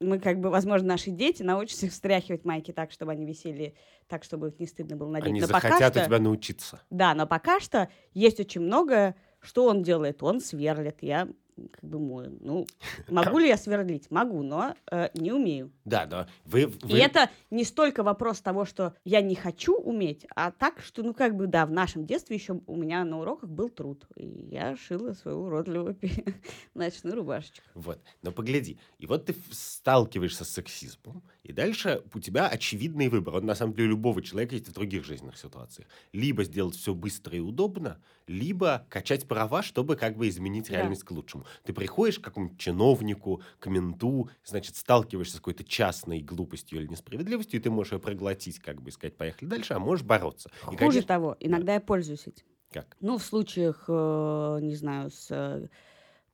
мы 0.00 0.18
как 0.18 0.40
бы, 0.40 0.50
возможно, 0.50 0.88
наши 0.88 1.10
дети 1.10 1.42
научатся 1.42 1.88
встряхивать 1.90 2.44
майки 2.44 2.72
так, 2.72 2.92
чтобы 2.92 3.12
они 3.12 3.26
висели 3.26 3.74
так, 4.06 4.24
чтобы 4.24 4.48
их 4.48 4.58
не 4.58 4.66
стыдно 4.66 4.96
было 4.96 5.10
надеть. 5.10 5.28
Они 5.28 5.40
Но 5.40 5.48
пока 5.48 5.68
захотят 5.68 5.94
что... 5.94 6.02
у 6.02 6.06
тебя 6.06 6.18
научиться. 6.18 6.80
Да, 6.90 7.14
но 7.14 7.26
пока 7.26 7.60
что 7.60 7.88
есть 8.12 8.40
очень 8.40 8.60
многое, 8.60 9.16
что 9.40 9.66
он 9.66 9.82
делает. 9.82 10.22
Он 10.22 10.40
сверлит, 10.40 10.98
я 11.02 11.28
как 11.70 11.84
бы 11.84 11.98
мою. 11.98 12.36
Ну, 12.40 12.66
могу 13.08 13.38
ли 13.38 13.48
я 13.48 13.56
сверлить? 13.56 14.10
Могу, 14.10 14.42
но 14.42 14.74
э, 14.90 15.08
не 15.14 15.32
умею. 15.32 15.72
Да, 15.84 16.06
да. 16.06 16.28
Вы, 16.44 16.66
вы... 16.66 16.98
И 16.98 17.00
это 17.00 17.30
не 17.50 17.64
столько 17.64 18.02
вопрос 18.02 18.40
того, 18.40 18.64
что 18.64 18.94
я 19.04 19.20
не 19.20 19.34
хочу 19.34 19.76
уметь, 19.76 20.26
а 20.34 20.50
так, 20.50 20.80
что, 20.80 21.02
ну, 21.02 21.14
как 21.14 21.36
бы, 21.36 21.46
да, 21.46 21.66
в 21.66 21.70
нашем 21.70 22.06
детстве 22.06 22.36
еще 22.36 22.60
у 22.66 22.76
меня 22.76 23.04
на 23.04 23.20
уроках 23.20 23.48
был 23.48 23.68
труд. 23.68 24.06
И 24.16 24.26
я 24.50 24.76
шила 24.76 25.12
свою 25.12 25.44
уродливую 25.44 25.96
ночную 26.74 27.16
рубашечку. 27.16 27.64
Вот. 27.74 28.00
Но 28.22 28.32
погляди. 28.32 28.78
И 28.98 29.06
вот 29.06 29.26
ты 29.26 29.34
сталкиваешься 29.50 30.44
с 30.44 30.50
сексизмом, 30.50 31.22
и 31.44 31.52
дальше 31.52 32.02
у 32.14 32.20
тебя 32.20 32.48
очевидный 32.48 33.08
выбор. 33.08 33.36
Он, 33.36 33.44
на 33.44 33.54
самом 33.54 33.74
деле, 33.74 33.88
у 33.88 33.90
любого 33.90 34.22
человека 34.22 34.54
есть 34.54 34.68
в 34.68 34.72
других 34.72 35.04
жизненных 35.04 35.36
ситуациях. 35.36 35.86
Либо 36.12 36.42
сделать 36.42 36.74
все 36.74 36.94
быстро 36.94 37.36
и 37.36 37.40
удобно, 37.40 38.00
либо 38.26 38.86
качать 38.88 39.28
права, 39.28 39.62
чтобы 39.62 39.96
как 39.96 40.16
бы 40.16 40.26
изменить 40.28 40.68
Да. 40.68 40.78
реальность 40.78 41.04
к 41.04 41.10
лучшему. 41.10 41.44
Ты 41.62 41.74
приходишь 41.74 42.18
к 42.18 42.24
какому-нибудь 42.24 42.58
чиновнику, 42.58 43.42
к 43.58 43.66
менту, 43.66 44.30
значит, 44.42 44.76
сталкиваешься 44.76 45.36
с 45.36 45.40
какой-то 45.40 45.64
частной 45.64 46.20
глупостью 46.22 46.80
или 46.80 46.86
несправедливостью, 46.86 47.60
и 47.60 47.62
ты 47.62 47.70
можешь 47.70 47.92
ее 47.92 47.98
проглотить, 47.98 48.58
как 48.58 48.80
бы, 48.80 48.90
сказать, 48.90 49.16
поехали 49.18 49.46
дальше, 49.46 49.74
а 49.74 49.78
можешь 49.78 50.04
бороться. 50.04 50.50
И, 50.62 50.64
Хуже 50.64 50.78
конечно, 50.78 51.02
того, 51.08 51.36
иногда 51.40 51.74
я 51.74 51.80
пользуюсь 51.80 52.26
этим. 52.26 52.46
Как? 52.72 52.96
Ну, 53.00 53.18
в 53.18 53.22
случаях, 53.22 53.84
э, 53.86 54.58
не 54.62 54.76
знаю, 54.76 55.10
с 55.10 55.26
э, 55.30 55.68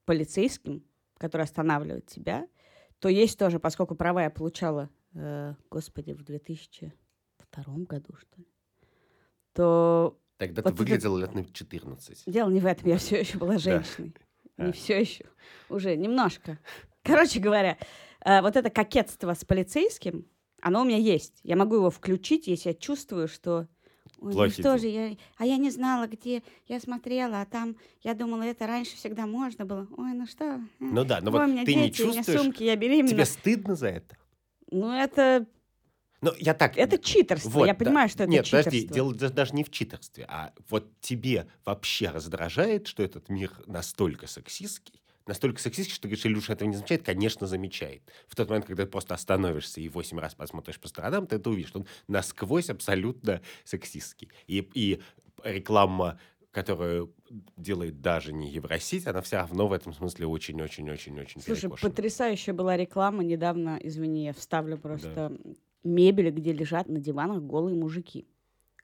полицейским, 0.04 0.84
который 1.18 1.42
останавливает 1.42 2.06
тебя, 2.06 2.46
то 3.00 3.08
есть 3.08 3.38
тоже, 3.38 3.58
поскольку 3.58 3.94
права 3.94 4.22
я 4.22 4.30
получала, 4.30 4.88
э, 5.14 5.54
господи, 5.70 6.12
в 6.12 6.22
2002 6.22 6.92
году, 7.88 8.14
что 8.18 8.40
ли, 8.40 8.46
то 9.52 10.16
Тогда 10.38 10.62
Вот 10.62 10.70
ты 10.70 10.74
это- 10.74 10.78
выглядела 10.82 11.18
лет 11.18 11.34
на 11.34 11.44
14. 11.44 12.22
дело 12.26 12.48
не 12.48 12.60
в 12.60 12.66
этом, 12.66 12.88
я 12.88 12.96
все 12.96 13.20
еще 13.20 13.36
была 13.36 13.58
женщиной. 13.58 14.14
А. 14.56 14.66
Не 14.66 14.72
все 14.72 15.00
еще, 15.00 15.26
уже 15.68 15.96
немножко. 15.96 16.58
Короче 17.02 17.40
говоря, 17.40 17.76
э, 18.24 18.40
вот 18.40 18.56
это 18.56 18.70
кокетство 18.70 19.34
с 19.34 19.44
полицейским, 19.44 20.26
оно 20.62 20.82
у 20.82 20.84
меня 20.84 20.96
есть. 20.98 21.40
Я 21.42 21.56
могу 21.56 21.76
его 21.76 21.90
включить, 21.90 22.46
если 22.46 22.70
я 22.70 22.74
чувствую, 22.74 23.28
что... 23.28 23.68
Ой, 24.18 24.28
ну 24.28 24.32
Плохие 24.32 24.62
что 24.62 24.76
же, 24.78 24.86
я... 24.88 25.16
а 25.38 25.46
я 25.46 25.56
не 25.56 25.70
знала, 25.70 26.06
где 26.06 26.42
я 26.68 26.78
смотрела, 26.80 27.40
а 27.40 27.46
там, 27.46 27.76
я 28.02 28.12
думала, 28.14 28.42
это 28.42 28.66
раньше 28.66 28.96
всегда 28.96 29.26
можно 29.26 29.64
было. 29.64 29.86
Ой, 29.96 30.12
ну 30.12 30.26
что? 30.26 30.44
э, 30.44 30.58
Ну 30.78 31.04
да, 31.04 31.20
но 31.22 31.30
ой, 31.30 31.38
вот 31.38 31.48
у 31.48 31.52
меня 31.52 31.64
ты 31.64 31.74
не 31.74 31.84
дети, 31.84 32.02
у 32.02 32.06
меня 32.06 32.16
чувствуешь, 32.16 32.40
сумки, 32.40 32.62
я 32.62 32.76
беременна. 32.76 33.08
тебе 33.08 33.24
стыдно 33.24 33.74
за 33.76 33.88
это? 33.88 34.16
Ну, 34.70 34.92
это, 34.92 35.46
Ну, 36.20 36.32
я 36.38 36.54
так... 36.54 36.76
это 36.76 36.98
читерство. 36.98 37.48
Вот, 37.50 37.66
я 37.66 37.72
да. 37.74 37.78
понимаю, 37.84 38.08
что 38.08 38.24
это 38.24 38.30
Нет, 38.32 38.44
читерство. 38.44 38.70
подожди, 38.70 38.86
дело 38.88 39.14
да- 39.14 39.28
даже 39.30 39.54
не 39.54 39.64
в 39.64 39.70
читерстве, 39.70 40.26
а 40.28 40.52
вот 40.68 40.88
тебе 41.00 41.46
вообще 41.64 42.08
раздражает, 42.10 42.86
что 42.86 43.02
этот 43.02 43.28
мир 43.28 43.52
настолько 43.66 44.26
сексистский, 44.26 45.02
настолько 45.26 45.60
сексистский, 45.60 45.94
что 45.94 46.02
ты 46.02 46.08
говоришь, 46.08 46.26
Илюша 46.26 46.52
этого 46.54 46.68
не 46.68 46.76
замечает, 46.76 47.02
конечно, 47.04 47.46
замечает. 47.46 48.02
В 48.28 48.36
тот 48.36 48.48
момент, 48.48 48.66
когда 48.66 48.84
ты 48.84 48.90
просто 48.90 49.14
остановишься 49.14 49.80
и 49.80 49.88
восемь 49.88 50.18
раз 50.18 50.34
посмотришь 50.34 50.78
по 50.80 50.88
сторонам, 50.88 51.26
ты 51.26 51.36
это 51.36 51.50
увидишь, 51.50 51.70
что 51.70 51.80
он 51.80 51.86
насквозь 52.08 52.70
абсолютно 52.70 53.40
сексистский. 53.64 54.30
И, 54.46 54.68
и 54.74 55.00
реклама, 55.44 56.18
которую 56.50 57.14
делает 57.56 58.00
даже 58.00 58.32
не 58.32 58.50
Евросеть, 58.50 59.06
она 59.06 59.20
все 59.22 59.36
равно 59.36 59.68
в 59.68 59.72
этом 59.72 59.92
смысле 59.92 60.26
очень-очень-очень-очень 60.26 61.40
Слушай, 61.40 61.62
перекошена. 61.62 61.90
потрясающая 61.90 62.54
была 62.54 62.76
реклама 62.76 63.22
недавно, 63.22 63.78
извини, 63.82 64.24
я 64.24 64.32
вставлю 64.32 64.76
просто 64.76 65.38
мебель, 65.84 66.30
где 66.30 66.52
лежат 66.52 66.88
на 66.88 66.98
диванах 66.98 67.42
голые 67.42 67.76
мужики. 67.76 68.26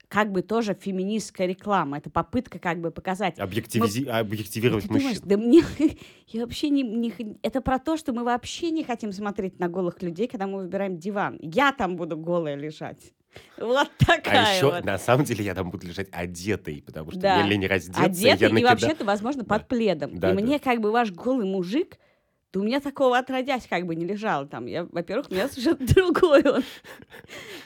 Как 0.09 0.31
бы 0.31 0.43
тоже 0.43 0.75
феминистская 0.75 1.49
реклама. 1.49 1.99
Это 1.99 2.11
попытка 2.11 2.61
как 2.61 2.81
бы 2.81 2.93
показать. 2.93 3.41
Объективизи- 3.41 4.09
объективировать 4.09 4.85
Ты 4.85 4.89
думаешь, 4.89 5.21
мужчин. 5.21 5.29
да 5.29 5.37
мне... 5.37 5.63
я 6.29 6.43
вообще 6.43 6.71
не, 6.71 6.85
не 6.85 7.13
Это 7.43 7.61
про 7.61 7.81
то, 7.81 7.97
что 7.97 8.13
мы 8.13 8.23
вообще 8.23 8.71
не 8.71 8.85
хотим 8.85 9.11
смотреть 9.11 9.59
на 9.59 9.69
голых 9.69 10.03
людей, 10.03 10.29
когда 10.29 10.47
мы 10.47 10.59
выбираем 10.59 10.97
диван. 10.97 11.39
Я 11.43 11.73
там 11.73 11.97
буду 11.97 12.17
голая 12.17 12.55
лежать. 12.55 13.15
Вот 13.59 13.91
такая 13.99 14.47
А 14.47 14.55
еще, 14.55 14.67
вот. 14.71 14.85
на 14.85 14.99
самом 14.99 15.25
деле, 15.25 15.45
я 15.45 15.55
там 15.55 15.71
буду 15.71 15.87
лежать 15.87 16.09
одетой, 16.13 16.83
потому 16.85 17.11
что 17.11 17.21
Да. 17.21 17.39
мне 17.41 17.51
лень 17.51 17.67
раздеться. 17.67 18.03
Одетый 18.03 18.41
я 18.41 18.49
и 18.49 18.53
накида- 18.53 18.69
вообще-то, 18.71 19.05
возможно, 19.05 19.43
Да. 19.45 19.49
под 19.59 19.69
пледом. 19.69 20.19
Да, 20.19 20.31
и 20.33 20.35
да. 20.37 20.41
мне 20.43 20.59
как 20.59 20.81
бы 20.81 20.91
ваш 20.91 21.11
голый 21.13 21.47
мужик, 21.47 21.99
да 22.53 22.61
у 22.61 22.63
меня 22.63 22.81
такого 22.81 23.19
отродясь 23.19 23.67
как 23.67 23.87
бы 23.87 23.95
не 23.95 24.05
лежало 24.05 24.47
там. 24.47 24.67
Я, 24.67 24.85
во-первых, 24.85 25.27
у 25.31 25.35
меня 25.35 25.49
совершенно 25.49 25.79
другой 25.87 26.43
он. 26.49 26.63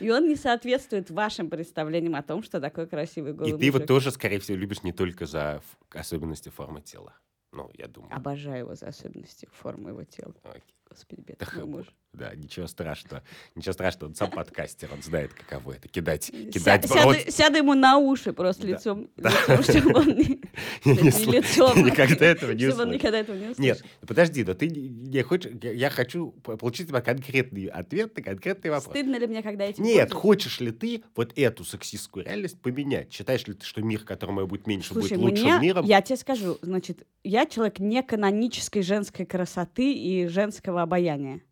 И 0.01 0.11
он 0.11 0.27
не 0.29 0.37
соответствует 0.37 1.11
вашим 1.11 1.51
представлениям 1.51 2.15
о 2.17 2.23
том, 2.23 2.43
что 2.43 2.61
такое 2.61 2.87
красивый 2.87 3.33
голый 3.33 3.53
И 3.53 3.57
ты 3.59 3.65
его 3.67 3.77
мужик. 3.77 3.89
тоже, 3.89 4.11
скорее 4.11 4.39
всего, 4.41 4.57
любишь 4.59 4.83
не 4.83 4.93
только 4.93 5.27
за 5.27 5.63
особенности 5.93 6.49
формы 6.49 6.81
тела. 6.81 7.15
Ну, 7.53 7.69
я 7.77 7.89
думаю. 7.89 8.15
Обожаю 8.15 8.59
его 8.61 8.75
за 8.77 8.87
особенности 8.89 9.49
формы 9.53 9.91
его 9.91 10.05
тела. 10.05 10.35
Окей. 10.45 10.63
Господи, 10.91 11.23
Да, 11.27 11.35
бедный 11.47 11.65
мой 11.65 11.77
муж. 11.79 11.87
Да, 12.13 12.35
ничего 12.35 12.67
страшного. 12.67 13.23
Ничего 13.55 13.73
страшного, 13.73 14.09
он 14.09 14.17
сам 14.17 14.33
подкастер, 14.33 14.91
он 14.93 15.01
знает, 15.01 15.33
каково 15.33 15.75
это. 15.75 15.87
Кидать, 15.89 16.25
Ся- 16.25 16.33
кидать 16.51 16.85
в 16.85 16.89
сяду, 16.89 17.15
сяду 17.31 17.59
ему 17.59 17.75
на 17.75 17.99
уши 17.99 18.33
просто 18.33 18.63
Да. 18.63 18.69
лицом, 18.69 19.09
Да. 19.17 19.31
лицом, 19.31 19.63
чтобы 19.63 19.99
он 20.01 20.07
не, 20.09 20.25
не 20.85 21.11
сл- 21.11 21.31
лицом, 21.31 21.79
Никогда 21.87 22.27
этого 22.27 22.51
не 22.51 22.67
чтобы 22.69 22.83
он 22.83 22.91
никогда 22.91 23.21
этого 23.21 23.37
не 23.37 23.43
услышал. 23.51 23.63
Нет, 23.63 23.85
подожди, 24.05 24.43
но 24.43 24.55
ты 24.55 24.69
не, 24.69 25.23
хочешь... 25.23 25.53
Я, 25.63 25.89
хочу 25.91 26.33
по- 26.43 26.57
получить 26.57 26.89
тебя 26.89 27.01
конкретный 27.01 27.67
ответ 27.67 28.17
на 28.17 28.23
конкретный 28.25 28.71
вопрос. 28.73 28.93
Стыдно 28.93 29.15
ли 29.17 29.29
мне, 29.29 29.41
когда 29.45 29.65
этим 29.67 29.85
Нет, 29.85 30.09
пользуюсь? 30.11 30.21
хочешь 30.23 30.59
ли 30.61 30.73
ты 30.73 31.05
вот 31.15 31.33
эту 31.39 31.65
сексистскую 31.65 32.25
реальность 32.27 32.61
поменять? 32.61 33.13
Считаешь 33.13 33.47
ли 33.47 33.55
ты, 33.55 33.65
что 33.65 33.83
мир, 33.83 34.01
которому 34.01 34.45
будет 34.49 34.67
меньше, 34.67 34.95
Слушай, 34.95 35.17
будет 35.17 35.39
лучшим 35.39 35.59
мне, 35.59 35.69
миром? 35.69 35.85
я 35.85 36.03
тебе 36.03 36.17
скажу, 36.17 36.59
значит, 36.63 37.07
я 37.23 37.47
человек 37.47 37.79
не 37.79 38.03
канонической 38.03 38.83
женской 38.83 39.25
красоты 39.27 39.93
и 39.93 40.27
женского 40.27 40.80
обаяния. 40.83 41.43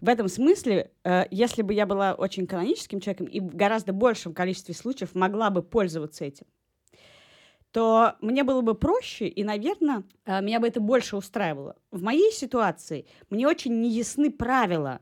В 0.00 0.08
этом 0.08 0.28
смысле, 0.28 0.90
э, 1.04 1.24
если 1.30 1.62
бы 1.62 1.72
я 1.74 1.86
была 1.86 2.14
очень 2.14 2.46
каноническим 2.46 3.00
человеком 3.00 3.26
и 3.26 3.40
в 3.40 3.54
гораздо 3.56 3.92
большем 3.92 4.34
количестве 4.34 4.74
случаев 4.74 5.14
могла 5.14 5.50
бы 5.50 5.62
пользоваться 5.62 6.24
этим, 6.24 6.46
то 7.72 8.14
мне 8.20 8.42
было 8.44 8.62
бы 8.62 8.74
проще, 8.74 9.26
и, 9.28 9.44
наверное, 9.44 10.04
меня 10.26 10.60
бы 10.60 10.68
это 10.68 10.80
больше 10.80 11.16
устраивало. 11.16 11.76
В 11.90 12.02
моей 12.02 12.32
ситуации 12.32 13.06
мне 13.28 13.46
очень 13.46 13.80
не 13.80 13.90
ясны 13.90 14.30
правила 14.30 15.00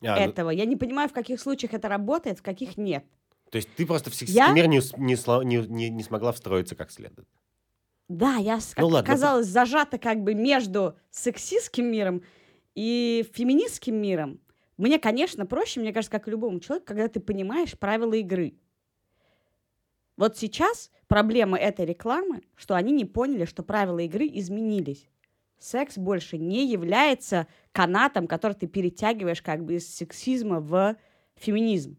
А, 0.00 0.16
ну, 0.16 0.22
этого. 0.22 0.50
Я 0.50 0.64
не 0.64 0.76
понимаю, 0.76 1.08
в 1.08 1.12
каких 1.12 1.40
случаях 1.40 1.74
это 1.74 1.88
работает, 1.88 2.38
в 2.38 2.42
каких 2.42 2.76
нет. 2.76 3.04
то 3.50 3.56
есть 3.56 3.68
ты 3.76 3.84
просто 3.84 4.10
в 4.10 4.14
сексистский 4.14 4.44
Я- 4.46 4.52
не, 4.66 4.80
не 4.96 5.66
не- 5.66 5.90
не- 5.90 6.02
смогла 6.02 6.32
встроиться 6.32 6.74
как 6.74 6.90
следует. 6.90 7.28
Да, 8.08 8.36
я, 8.36 8.60
с- 8.60 8.74
как 8.74 8.82
Ну 8.82 8.88
ладно, 8.88 9.00
оказалась, 9.00 9.46
зажата 9.46 9.98
как 9.98 10.22
бы 10.22 10.34
между 10.34 10.96
сексистским 11.10 11.86
миром 11.86 12.22
и 12.74 13.24
феминистским 13.32 13.94
миром. 13.94 14.40
Мне, 14.76 14.98
конечно, 14.98 15.46
проще, 15.46 15.80
мне 15.80 15.92
кажется, 15.92 16.10
как 16.10 16.28
и 16.28 16.30
любому 16.30 16.60
человеку, 16.60 16.86
когда 16.86 17.08
ты 17.08 17.20
понимаешь 17.20 17.78
правила 17.78 18.14
игры. 18.14 18.54
Вот 20.16 20.36
сейчас 20.36 20.90
проблема 21.08 21.58
этой 21.58 21.84
рекламы, 21.86 22.42
что 22.54 22.74
они 22.74 22.92
не 22.92 23.04
поняли, 23.04 23.44
что 23.44 23.62
правила 23.62 23.98
игры 24.00 24.26
изменились. 24.26 25.08
Секс 25.58 25.96
больше 25.96 26.38
не 26.38 26.66
является 26.66 27.46
канатом, 27.70 28.26
который 28.26 28.54
ты 28.54 28.66
перетягиваешь 28.66 29.42
как 29.42 29.64
бы 29.64 29.74
из 29.74 29.94
сексизма 29.94 30.60
в 30.60 30.96
феминизм. 31.36 31.98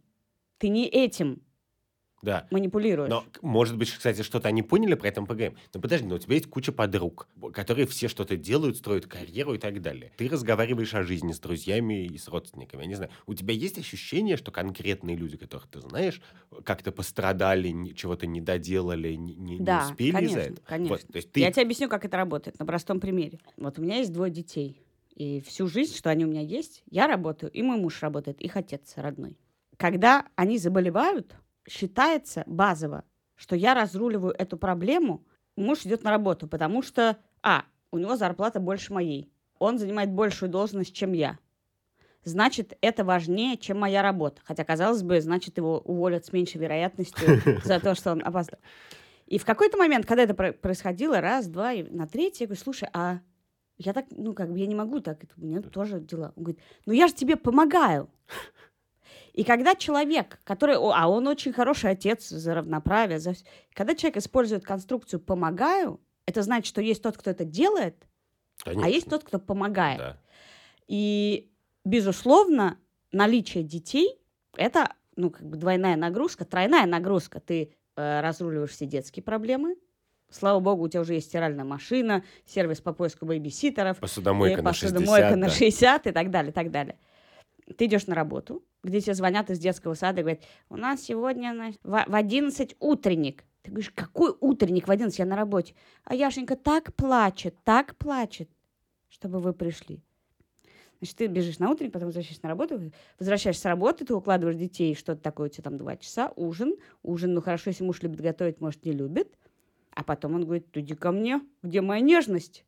Ты 0.58 0.70
не 0.70 0.86
этим 0.86 1.42
Да. 2.24 2.48
манипулируешь. 2.52 3.10
Но, 3.10 3.26
может 3.42 3.78
быть, 3.78 3.92
кстати, 3.92 4.22
что-то 4.24 4.48
они 4.48 4.64
поняли, 4.64 4.96
про 4.96 5.10
это 5.10 5.22
мы 5.22 5.28
поговорим. 5.28 5.58
Но 5.74 5.80
подожди, 5.82 6.08
но 6.08 6.16
у 6.16 6.18
тебя 6.18 6.36
есть 6.36 6.50
куча 6.50 6.72
подруг, 6.72 7.28
которые 7.54 7.86
все 7.86 8.08
что-то 8.08 8.38
делают, 8.38 8.78
строят 8.78 9.06
карьеру 9.06 9.54
и 9.54 9.58
так 9.58 9.82
далее. 9.82 10.12
Ты 10.18 10.30
разговариваешь 10.30 10.94
о 10.96 11.04
жизни 11.04 11.34
с 11.34 11.40
друзьями 11.40 12.06
и 12.06 12.18
с 12.18 12.28
родственниками. 12.30 12.82
Я 12.84 12.88
не 12.88 12.96
знаю, 12.96 13.12
у 13.28 13.34
тебя 13.34 13.54
есть 13.54 13.78
ощущение, 13.78 14.38
что 14.38 14.52
конкретные 14.52 15.16
люди, 15.18 15.38
которых 15.38 15.68
ты 15.68 15.82
знаешь, 15.82 16.22
как-то 16.64 16.92
пострадали, 16.92 17.68
не- 17.68 17.94
чего-то 17.94 18.26
не 18.26 18.40
доделали, 18.42 19.14
не, 19.16 19.36
не- 19.36 19.60
не 19.60 19.66
Да, 19.66 19.88
успели 19.90 20.08
из-за 20.10 20.16
конечно, 20.18 20.40
этого? 20.40 20.60
конечно. 20.66 20.96
Вот, 20.96 21.08
то 21.08 21.16
есть 21.18 21.32
ты... 21.32 21.40
Я 21.42 21.52
тебе 21.52 21.64
объясню, 21.64 21.90
как 21.90 22.06
это 22.06 22.16
работает 22.18 22.58
на 22.58 22.66
простом 22.66 23.00
примере. 23.02 23.40
Вот 23.58 23.78
у 23.78 23.82
меня 23.82 23.98
есть 23.98 24.14
двое 24.14 24.32
детей. 24.32 24.82
И 25.14 25.42
всю 25.42 25.68
жизнь, 25.68 25.94
что 25.96 26.10
они 26.10 26.26
у 26.26 26.30
меня 26.30 26.42
есть, 26.42 26.84
я 26.90 27.06
работаю, 27.08 27.52
и 27.52 27.62
мой 27.62 27.78
муж 27.78 28.02
работает, 28.02 28.42
их 28.42 28.56
отец 28.56 28.94
родной. 28.96 29.38
Когда 29.78 30.26
они 30.36 30.58
заболевают, 30.58 31.36
считается 31.68 32.44
базово, 32.46 33.04
что 33.36 33.56
я 33.56 33.74
разруливаю 33.74 34.34
эту 34.38 34.58
проблему, 34.58 35.24
муж 35.56 35.86
идет 35.86 36.04
на 36.04 36.12
работу, 36.12 36.48
потому 36.48 36.82
что, 36.82 37.18
а, 37.42 37.66
у 37.92 37.98
него 37.98 38.16
зарплата 38.16 38.60
больше 38.60 38.94
моей, 38.94 39.32
он 39.60 39.78
занимает 39.78 40.12
большую 40.12 40.50
должность, 40.50 40.94
чем 40.94 41.14
я. 41.14 41.38
Значит, 42.26 42.78
это 42.82 43.04
важнее, 43.04 43.58
чем 43.58 43.80
моя 43.80 44.02
работа. 44.02 44.42
Хотя, 44.46 44.64
казалось 44.64 45.04
бы, 45.04 45.20
значит, 45.20 45.58
его 45.58 45.80
уволят 45.80 46.26
с 46.26 46.32
меньшей 46.32 46.62
вероятностью 46.62 47.42
за 47.64 47.80
то, 47.80 47.96
что 47.96 48.12
он 48.12 48.22
опоздал. 48.26 48.60
И 49.28 49.38
в 49.38 49.46
какой-то 49.46 49.78
момент, 49.78 50.06
когда 50.06 50.24
это 50.24 50.34
про- 50.34 50.54
происходило, 50.54 51.20
раз, 51.20 51.48
два, 51.48 51.74
и 51.74 51.84
на 51.84 52.08
третий, 52.08 52.44
я 52.44 52.48
говорю, 52.48 52.62
слушай, 52.62 52.88
а 52.94 53.20
я 53.78 53.94
так, 53.94 54.06
ну, 54.12 54.34
как 54.34 54.52
бы, 54.52 54.60
я 54.60 54.68
не 54.68 54.76
могу 54.76 55.00
так, 55.00 55.24
это 55.24 55.34
у 55.38 55.42
меня 55.42 55.62
тоже 55.62 56.00
дела. 56.00 56.34
Он 56.36 56.44
говорит, 56.44 56.62
ну, 56.86 56.94
я 56.94 57.08
же 57.08 57.14
тебе 57.14 57.36
помогаю. 57.36 58.10
И 59.34 59.44
когда 59.44 59.76
человек, 59.76 60.40
который, 60.44 60.76
а 60.76 61.08
он 61.08 61.28
очень 61.28 61.54
хороший 61.54 61.90
отец 61.92 62.30
за 62.30 62.54
равноправие, 62.54 63.20
за... 63.20 63.34
когда 63.74 63.96
человек 63.96 64.18
использует 64.18 64.64
конструкцию 64.64 65.20
«помогаю», 65.20 66.00
это 66.26 66.44
значит, 66.44 66.68
что 66.68 66.82
есть 66.82 67.02
тот, 67.02 67.18
кто 67.18 67.32
это 67.32 67.44
делает, 67.44 67.96
Конечно. 68.64 68.86
а 68.86 68.90
есть 68.90 69.10
тот, 69.10 69.24
кто 69.24 69.40
помогает. 69.40 70.00
Да. 70.00 70.18
И, 70.88 71.52
безусловно, 71.84 72.78
наличие 73.12 73.64
детей– 73.64 74.20
это 74.56 74.94
ну, 75.16 75.30
как 75.30 75.48
бы 75.48 75.58
двойная 75.58 75.96
нагрузка, 75.96 76.46
тройная 76.46 76.86
нагрузка. 76.86 77.40
Ты 77.40 77.74
э, 77.96 78.22
разруливаешь 78.22 78.72
все 78.72 78.86
детские 78.86 79.24
проблемы. 79.24 79.76
Слава 80.30 80.60
богу, 80.60 80.84
у 80.84 80.88
тебя 80.88 81.02
уже 81.02 81.14
есть 81.14 81.28
стиральная 81.28 81.66
машина, 81.66 82.24
сервис 82.46 82.82
по 82.82 82.94
поиску 82.94 83.26
бейбиситеров, 83.26 84.00
Посудомойка 84.00 84.60
э, 84.60 84.64
на 84.64 84.70
посудомойка 84.70 85.30
60. 85.30 85.36
на 85.38 85.48
да. 85.48 85.54
60 85.54 86.08
и 86.08 86.12
так 86.12 86.32
далее, 86.32 86.52
и 86.52 86.54
так 86.54 86.72
далее. 86.72 86.98
Ты 87.78 87.86
идешь 87.86 88.08
на 88.08 88.16
работу, 88.16 88.64
где 88.84 89.00
тебе 89.02 89.14
звонят 89.14 89.50
из 89.50 89.60
детского 89.60 89.94
сада 89.94 90.20
и 90.20 90.24
говорят, 90.24 90.44
у 90.70 90.76
нас 90.76 91.02
сегодня 91.02 91.54
на- 91.54 91.72
в 91.84 92.06
в 92.08 92.16
11 92.16 92.76
утренник. 92.80 93.44
Ты 93.62 93.72
говоришь, 93.72 93.92
какой 93.96 94.34
утренник 94.42 94.88
в 94.88 94.92
11, 94.92 95.18
я 95.20 95.26
на 95.26 95.36
работе. 95.38 95.74
А 96.04 96.14
Яшенька 96.16 96.56
так 96.58 96.94
плачет, 96.96 97.56
так 97.64 97.96
плачет, 97.96 98.50
чтобы 99.10 99.40
вы 99.40 99.54
пришли. 99.54 100.02
Значит, 101.00 101.18
ты 101.18 101.28
бежишь 101.28 101.60
на 101.60 101.70
утренник, 101.70 101.92
потом 101.94 102.08
возвращаешься 102.08 102.44
на 102.44 102.50
работу, 102.50 102.92
возвращаешься 103.20 103.62
с 103.62 103.66
работы, 103.66 104.06
ты 104.06 104.14
укладываешь 104.14 104.58
детей, 104.58 104.96
что-то 104.96 105.22
такое, 105.22 105.48
у 105.48 105.50
тебя 105.52 105.64
там 105.64 105.78
два 105.78 105.98
часа, 105.98 106.32
ужин. 106.36 106.76
Ужин, 107.04 107.34
ну 107.34 107.42
хорошо, 107.42 107.70
если 107.70 107.84
муж 107.84 108.02
любит 108.02 108.22
готовить, 108.22 108.62
может, 108.62 108.86
не 108.86 108.92
любит. 108.94 109.38
А 109.92 110.04
потом 110.04 110.36
он 110.36 110.46
говорит, 110.46 110.66
иди 110.76 110.96
ко 110.96 111.12
мне, 111.12 111.42
где 111.62 111.82
моя 111.82 112.02
нежность? 112.02 112.66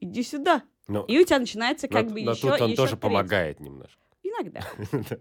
Иди 0.00 0.22
сюда. 0.22 0.62
Ну, 0.86 1.04
И 1.06 1.18
у 1.18 1.24
тебя 1.24 1.38
начинается 1.38 1.86
но- 1.90 1.92
как 1.98 2.10
бы 2.12 2.22
но 2.22 2.32
еще 2.32 2.50
тут 2.52 2.60
он 2.60 2.66
еще 2.68 2.76
тоже 2.76 2.90
треть. 2.92 3.00
помогает 3.00 3.60
немножко. 3.60 4.00
Иногда. 4.40 4.60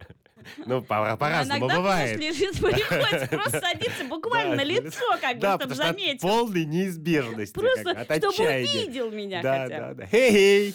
Ну, 0.66 0.82
по- 0.82 1.06
Но 1.10 1.18
по-разному 1.18 1.60
иногда 1.66 1.76
бывает. 1.78 2.18
лежит, 2.18 2.54
приходится 2.62 3.28
просто 3.28 3.60
садиться 3.60 4.06
буквально 4.06 4.56
на 4.56 4.64
лицо, 4.64 5.04
как 5.20 5.40
бы, 5.40 5.48
чтобы 5.60 5.76
заметил. 5.76 6.26
полной 6.26 6.64
неизбежности. 6.64 7.54
Просто, 7.54 8.06
чтобы 8.06 8.50
увидел 8.50 9.12
меня 9.12 9.42
хотя 9.42 9.94
бы. 9.94 10.06
Хей-хей. 10.06 10.74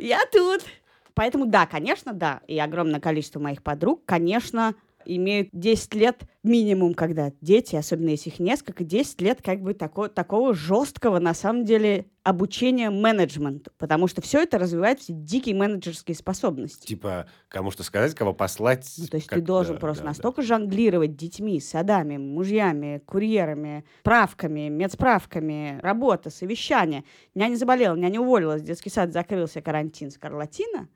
Я 0.00 0.20
тут. 0.32 0.64
Поэтому 1.14 1.46
да, 1.46 1.66
конечно, 1.66 2.12
да. 2.12 2.40
И 2.48 2.58
огромное 2.58 2.98
количество 2.98 3.38
моих 3.38 3.62
подруг, 3.62 4.02
конечно, 4.04 4.74
имеют 5.06 5.48
10 5.52 5.94
лет 5.94 6.22
минимум, 6.42 6.94
когда 6.94 7.32
дети, 7.40 7.76
особенно 7.76 8.10
если 8.10 8.30
их 8.30 8.38
несколько, 8.40 8.84
10 8.84 9.20
лет 9.20 9.40
как 9.42 9.60
бы 9.60 9.74
тако- 9.74 10.08
такого 10.08 10.54
жесткого, 10.54 11.18
на 11.18 11.34
самом 11.34 11.64
деле, 11.64 12.06
обучения 12.24 12.90
менеджменту. 12.90 13.72
Потому 13.78 14.06
что 14.06 14.22
все 14.22 14.42
это 14.42 14.58
развивает 14.58 15.00
все 15.00 15.12
дикие 15.12 15.54
менеджерские 15.54 16.14
способности. 16.14 16.86
Типа, 16.86 17.26
кому 17.48 17.70
что 17.70 17.82
сказать, 17.82 18.14
кого 18.14 18.32
послать. 18.32 18.92
Ну, 18.98 19.06
то 19.06 19.16
есть 19.16 19.26
как- 19.26 19.38
ты 19.38 19.44
должен 19.44 19.74
да, 19.74 19.80
просто 19.80 20.02
да, 20.02 20.06
да. 20.06 20.10
настолько 20.10 20.42
жонглировать 20.42 21.16
детьми, 21.16 21.60
садами, 21.60 22.16
мужьями, 22.16 23.02
курьерами, 23.06 23.84
правками, 24.02 24.68
медсправками, 24.68 25.80
работа, 25.82 26.30
совещание. 26.30 27.04
Няня 27.34 27.56
заболела, 27.56 27.94
няня 27.96 28.20
уволилась, 28.20 28.62
детский 28.62 28.90
сад 28.90 29.12
закрылся, 29.12 29.60
карантин, 29.60 30.10
скарлатина. 30.10 30.88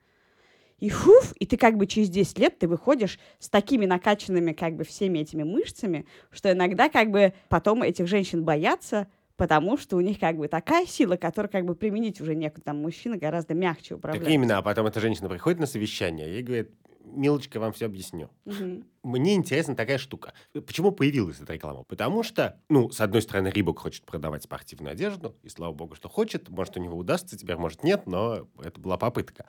И 0.78 0.90
фуф, 0.90 1.32
и 1.38 1.46
ты 1.46 1.56
как 1.56 1.76
бы 1.76 1.86
через 1.86 2.10
10 2.10 2.38
лет 2.38 2.58
ты 2.58 2.68
выходишь 2.68 3.18
с 3.38 3.48
такими 3.48 3.86
накачанными 3.86 4.52
как 4.52 4.76
бы 4.76 4.84
всеми 4.84 5.20
этими 5.20 5.42
мышцами, 5.42 6.06
что 6.30 6.52
иногда 6.52 6.88
как 6.88 7.10
бы 7.10 7.32
потом 7.48 7.82
этих 7.82 8.06
женщин 8.06 8.44
боятся, 8.44 9.08
потому 9.36 9.78
что 9.78 9.96
у 9.96 10.00
них 10.00 10.20
как 10.20 10.36
бы 10.36 10.48
такая 10.48 10.86
сила, 10.86 11.16
которую 11.16 11.50
как 11.50 11.64
бы 11.64 11.74
применить 11.74 12.20
уже 12.20 12.34
некуда. 12.34 12.62
Там 12.62 12.82
мужчина 12.82 13.16
гораздо 13.16 13.54
мягче 13.54 13.90
Так 13.90 13.98
управляет. 13.98 14.28
именно, 14.28 14.58
а 14.58 14.62
потом 14.62 14.86
эта 14.86 15.00
женщина 15.00 15.28
приходит 15.28 15.60
на 15.60 15.66
совещание 15.66 16.38
и 16.38 16.42
говорит, 16.42 16.70
Милочка, 17.06 17.60
вам 17.60 17.72
все 17.72 17.86
объясню. 17.86 18.30
Мгм. 18.44 18.84
Мне 19.04 19.34
интересна 19.34 19.76
такая 19.76 19.96
штука. 19.96 20.32
Почему 20.52 20.90
появилась 20.90 21.40
эта 21.40 21.52
реклама? 21.54 21.84
Потому 21.84 22.24
что, 22.24 22.60
ну, 22.68 22.90
с 22.90 23.00
одной 23.00 23.22
стороны, 23.22 23.48
Рибок 23.48 23.78
хочет 23.78 24.04
продавать 24.04 24.42
спортивную 24.42 24.92
одежду, 24.92 25.36
и 25.44 25.48
слава 25.48 25.72
богу, 25.72 25.94
что 25.94 26.08
хочет. 26.08 26.48
Может, 26.48 26.76
у 26.76 26.80
него 26.80 26.98
удастся, 26.98 27.38
теперь, 27.38 27.56
может, 27.56 27.84
нет, 27.84 28.06
но 28.06 28.48
это 28.62 28.80
была 28.80 28.96
попытка. 28.98 29.46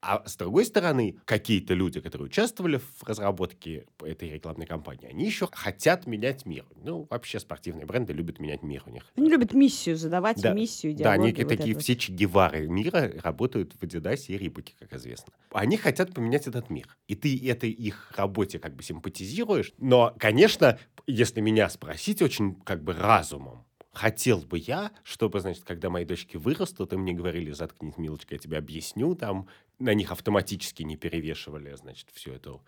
А 0.00 0.22
с 0.28 0.36
другой 0.36 0.64
стороны, 0.64 1.16
какие-то 1.24 1.74
люди, 1.74 2.00
которые 2.00 2.26
участвовали 2.26 2.76
в 2.78 3.02
разработке 3.04 3.86
этой 4.00 4.30
рекламной 4.30 4.66
кампании, 4.66 5.08
они 5.08 5.24
еще 5.24 5.48
хотят 5.50 6.06
менять 6.06 6.46
мир. 6.46 6.64
Ну, 6.76 7.06
вообще 7.10 7.40
спортивные 7.40 7.84
бренды 7.84 8.12
любят 8.12 8.38
менять 8.38 8.62
мир 8.62 8.84
у 8.86 8.90
них. 8.90 9.04
Они 9.16 9.28
любят 9.28 9.54
миссию 9.54 9.96
задавать, 9.96 10.40
Да. 10.40 10.52
миссию, 10.52 10.94
Да, 10.94 11.12
они 11.12 11.30
идеологию, 11.30 11.46
вот 11.46 11.56
такие 11.56 11.72
это 11.72 11.80
все 11.80 11.96
Че 11.96 12.12
Гевары 12.12 12.68
мира 12.68 13.12
работают 13.22 13.72
в 13.72 13.82
Адидасе 13.82 14.34
и 14.34 14.38
Рибаке, 14.38 14.74
как 14.78 14.92
известно. 14.92 15.32
Они 15.50 15.76
хотят 15.76 16.14
поменять 16.14 16.46
этот 16.46 16.70
мир. 16.70 16.96
И 17.08 17.16
ты 17.16 17.36
этой 17.48 17.70
их 17.70 18.12
работе 18.16 18.60
как 18.60 18.76
бы 18.76 18.84
симпатизируешь. 18.84 19.72
Но, 19.78 20.14
конечно, 20.18 20.78
если 21.06 21.40
меня 21.40 21.68
спросить 21.70 22.22
очень 22.22 22.54
как 22.54 22.84
бы 22.84 22.92
разумом, 22.92 23.64
хотел 23.98 24.38
бы 24.38 24.58
я, 24.58 24.92
чтобы, 25.02 25.40
значит, 25.40 25.64
когда 25.64 25.90
мои 25.90 26.04
дочки 26.04 26.36
вырастут, 26.36 26.92
им 26.92 27.04
не 27.04 27.14
говорили, 27.14 27.50
заткнись, 27.50 27.98
милочка, 27.98 28.36
я 28.36 28.38
тебе 28.38 28.56
объясню, 28.56 29.16
там, 29.16 29.48
на 29.80 29.92
них 29.92 30.12
автоматически 30.12 30.84
не 30.84 30.96
перевешивали, 30.96 31.74
значит, 31.74 32.08
всю 32.12 32.32
эту 32.32 32.62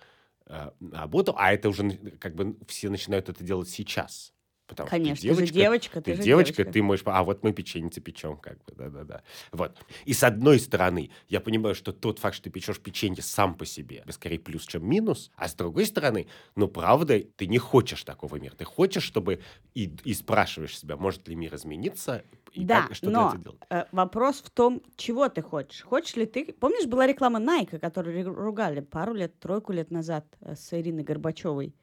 э, 0.46 0.70
работу, 0.92 1.32
а 1.36 1.52
это 1.52 1.68
уже 1.68 1.88
как 2.18 2.34
бы 2.34 2.56
все 2.66 2.90
начинают 2.90 3.28
это 3.28 3.44
делать 3.44 3.68
сейчас. 3.68 4.32
Потому 4.70 4.86
что 4.86 4.96
ты 4.96 5.02
Конечно, 5.02 5.22
ты 5.22 5.28
же 5.28 5.34
девочка, 5.34 5.54
девочка, 5.54 6.00
ты 6.00 6.12
ты 6.12 6.16
же 6.16 6.22
девочка, 6.22 6.56
девочка. 6.58 6.72
ты 6.72 6.82
можешь... 6.82 7.02
А 7.06 7.24
вот 7.24 7.42
мы 7.42 7.52
печенье 7.52 7.90
печем, 7.90 8.36
как 8.36 8.64
бы, 8.64 8.72
да-да-да. 8.76 9.22
Вот. 9.50 9.76
И 10.04 10.12
с 10.12 10.22
одной 10.22 10.60
стороны, 10.60 11.10
я 11.28 11.40
понимаю, 11.40 11.74
что 11.74 11.92
тот 11.92 12.20
факт, 12.20 12.36
что 12.36 12.44
ты 12.44 12.50
печешь 12.50 12.78
печенье 12.78 13.20
сам 13.20 13.54
по 13.56 13.66
себе, 13.66 14.02
это 14.04 14.12
скорее 14.12 14.38
плюс, 14.38 14.64
чем 14.64 14.88
минус. 14.88 15.32
А 15.34 15.48
с 15.48 15.54
другой 15.54 15.86
стороны, 15.86 16.28
ну, 16.54 16.68
правда, 16.68 17.20
ты 17.20 17.48
не 17.48 17.58
хочешь 17.58 18.04
такого 18.04 18.36
мира. 18.36 18.54
Ты 18.54 18.64
хочешь, 18.64 19.02
чтобы... 19.02 19.40
И, 19.74 19.92
и 20.04 20.14
спрашиваешь 20.14 20.78
себя, 20.78 20.96
может 20.96 21.26
ли 21.26 21.34
мир 21.34 21.56
измениться, 21.56 22.22
и 22.52 22.64
Да, 22.64 22.82
как, 22.82 22.94
что 22.94 23.10
но 23.10 23.34
э, 23.70 23.84
вопрос 23.92 24.40
в 24.40 24.50
том, 24.50 24.82
чего 24.96 25.28
ты 25.28 25.42
хочешь. 25.42 25.82
Хочешь 25.82 26.16
ли 26.16 26.26
ты... 26.26 26.52
Помнишь, 26.52 26.86
была 26.86 27.06
реклама 27.06 27.40
Nike, 27.40 27.78
которую 27.78 28.24
ру- 28.24 28.34
ругали 28.34 28.80
пару 28.80 29.14
лет, 29.14 29.38
тройку 29.38 29.72
лет 29.72 29.90
назад 29.90 30.26
э, 30.40 30.54
с 30.54 30.72
Ириной 30.72 31.04
Горбачевой, 31.04 31.74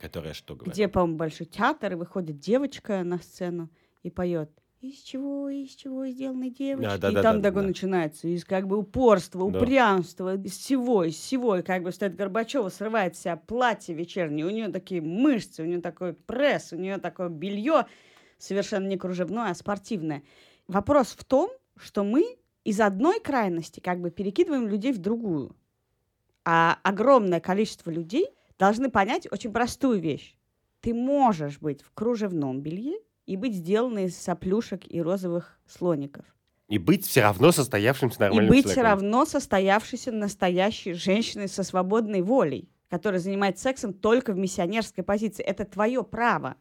Которая 0.00 0.34
что 0.34 0.54
говорит? 0.54 0.74
где, 0.74 0.88
по-моему, 0.88 1.16
большой 1.16 1.46
театр, 1.46 1.92
и 1.92 1.96
выходит 1.96 2.38
девочка 2.38 3.02
на 3.04 3.18
сцену 3.18 3.70
и 4.02 4.10
поет. 4.10 4.50
Из 4.82 4.98
чего, 5.00 5.48
из 5.48 5.70
чего 5.70 6.06
сделаны 6.06 6.50
девочки? 6.50 7.00
да, 7.00 7.10
и 7.10 7.14
да, 7.14 7.22
там 7.22 7.40
да, 7.40 7.48
такое 7.48 7.62
да. 7.62 7.68
начинается. 7.68 8.28
Из 8.28 8.44
как 8.44 8.66
бы 8.68 8.76
упорства, 8.76 9.50
Да. 9.50 9.58
упрямства, 9.58 10.36
из 10.36 10.52
всего, 10.58 11.02
из 11.02 11.14
всего. 11.16 11.56
И 11.56 11.62
как 11.62 11.82
бы 11.82 11.90
стоит 11.92 12.14
Горбачева, 12.14 12.68
срывает 12.68 13.16
себя 13.16 13.36
платье 13.36 13.94
вечернее. 13.94 14.46
У 14.46 14.50
нее 14.50 14.68
такие 14.68 15.00
мышцы, 15.00 15.62
у 15.62 15.66
нее 15.66 15.80
такой 15.80 16.12
пресс, 16.12 16.72
у 16.72 16.76
нее 16.76 16.98
такое 16.98 17.30
белье 17.30 17.86
совершенно 18.38 18.86
не 18.86 18.98
кружевное, 18.98 19.50
а 19.50 19.54
спортивное. 19.54 20.22
Вопрос 20.68 21.16
в 21.18 21.24
том, 21.24 21.50
что 21.76 22.04
мы 22.04 22.36
из 22.64 22.78
одной 22.80 23.18
крайности 23.18 23.80
как 23.80 24.00
бы 24.00 24.10
перекидываем 24.10 24.68
людей 24.68 24.92
в 24.92 24.98
другую. 24.98 25.56
А 26.44 26.78
огромное 26.82 27.40
количество 27.40 27.90
людей 27.90 28.28
должны 28.58 28.90
понять 28.90 29.26
очень 29.30 29.52
простую 29.52 30.00
вещь. 30.00 30.34
Ты 30.80 30.94
можешь 30.94 31.58
быть 31.58 31.82
в 31.82 31.92
кружевном 31.92 32.60
белье 32.60 32.98
и 33.26 33.36
быть 33.36 33.54
сделанной 33.54 34.04
из 34.04 34.16
соплюшек 34.16 34.82
и 34.88 35.00
розовых 35.02 35.58
слоников. 35.66 36.24
И 36.68 36.78
быть 36.78 37.06
все 37.06 37.22
равно 37.22 37.52
состоявшимся 37.52 38.16
И 38.18 38.20
нормальным 38.20 38.48
быть 38.50 38.64
все 38.66 38.74
человеком. 38.74 39.00
равно 39.02 39.24
состоявшейся 39.24 40.12
настоящей 40.12 40.94
женщиной 40.94 41.48
со 41.48 41.62
свободной 41.62 42.22
волей, 42.22 42.68
которая 42.88 43.20
занимается 43.20 43.64
сексом 43.64 43.92
только 43.94 44.32
в 44.32 44.36
миссионерской 44.36 45.04
позиции. 45.04 45.44
Это 45.44 45.64
твое 45.64 46.02
право. 46.02 46.56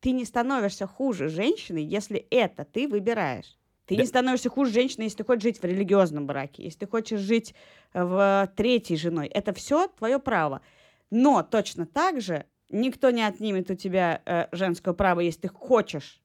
Ты 0.00 0.12
не 0.12 0.24
становишься 0.24 0.86
хуже 0.86 1.28
женщины, 1.28 1.78
если 1.78 2.18
это 2.30 2.64
ты 2.64 2.86
выбираешь. 2.86 3.56
Ты 3.86 3.94
Да. 3.94 4.02
не 4.02 4.06
становишься 4.06 4.50
хуже 4.50 4.72
женщины, 4.72 5.04
если 5.04 5.18
ты 5.18 5.24
хочешь 5.24 5.42
жить 5.44 5.58
в 5.62 5.64
религиозном 5.64 6.26
браке, 6.26 6.64
если 6.64 6.80
ты 6.80 6.86
хочешь 6.86 7.20
жить 7.20 7.54
э, 7.94 8.04
в 8.04 8.52
третьей 8.56 8.96
женой. 8.96 9.26
Это 9.28 9.52
все 9.54 9.88
твое 9.88 10.18
право. 10.18 10.60
Но 11.10 11.42
точно 11.42 11.86
так 11.86 12.20
же 12.20 12.46
никто 12.70 13.10
не 13.10 13.22
отнимет 13.22 13.70
у 13.70 13.74
тебя 13.74 14.22
э, 14.24 14.46
женское 14.52 14.94
право, 14.94 15.20
если 15.20 15.42
ты 15.42 15.48
хочешь 15.48 16.20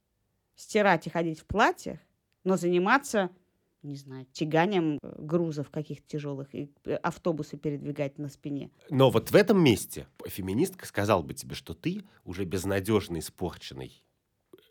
стирать 0.55 1.07
и 1.07 1.09
ходить 1.09 1.39
в 1.39 1.45
платьях, 1.45 1.99
но 2.43 2.57
заниматься, 2.57 3.29
не 3.83 3.95
знаю, 3.95 4.25
тяганием 4.31 4.99
э, 5.01 5.15
грузов 5.19 5.69
каких-то 5.69 6.07
тяжелых 6.07 6.53
и 6.53 6.71
э, 6.85 6.95
автобусы 6.95 7.57
передвигать 7.57 8.17
на 8.17 8.29
спине. 8.29 8.71
Но 8.89 9.09
вот 9.09 9.31
в 9.31 9.35
этом 9.35 9.63
месте 9.63 10.07
феминистка 10.25 10.85
сказала 10.85 11.21
бы 11.21 11.33
тебе, 11.33 11.55
что 11.55 11.73
ты 11.73 12.03
уже 12.23 12.45
безнадежно 12.45 13.19
испорченный 13.19 14.03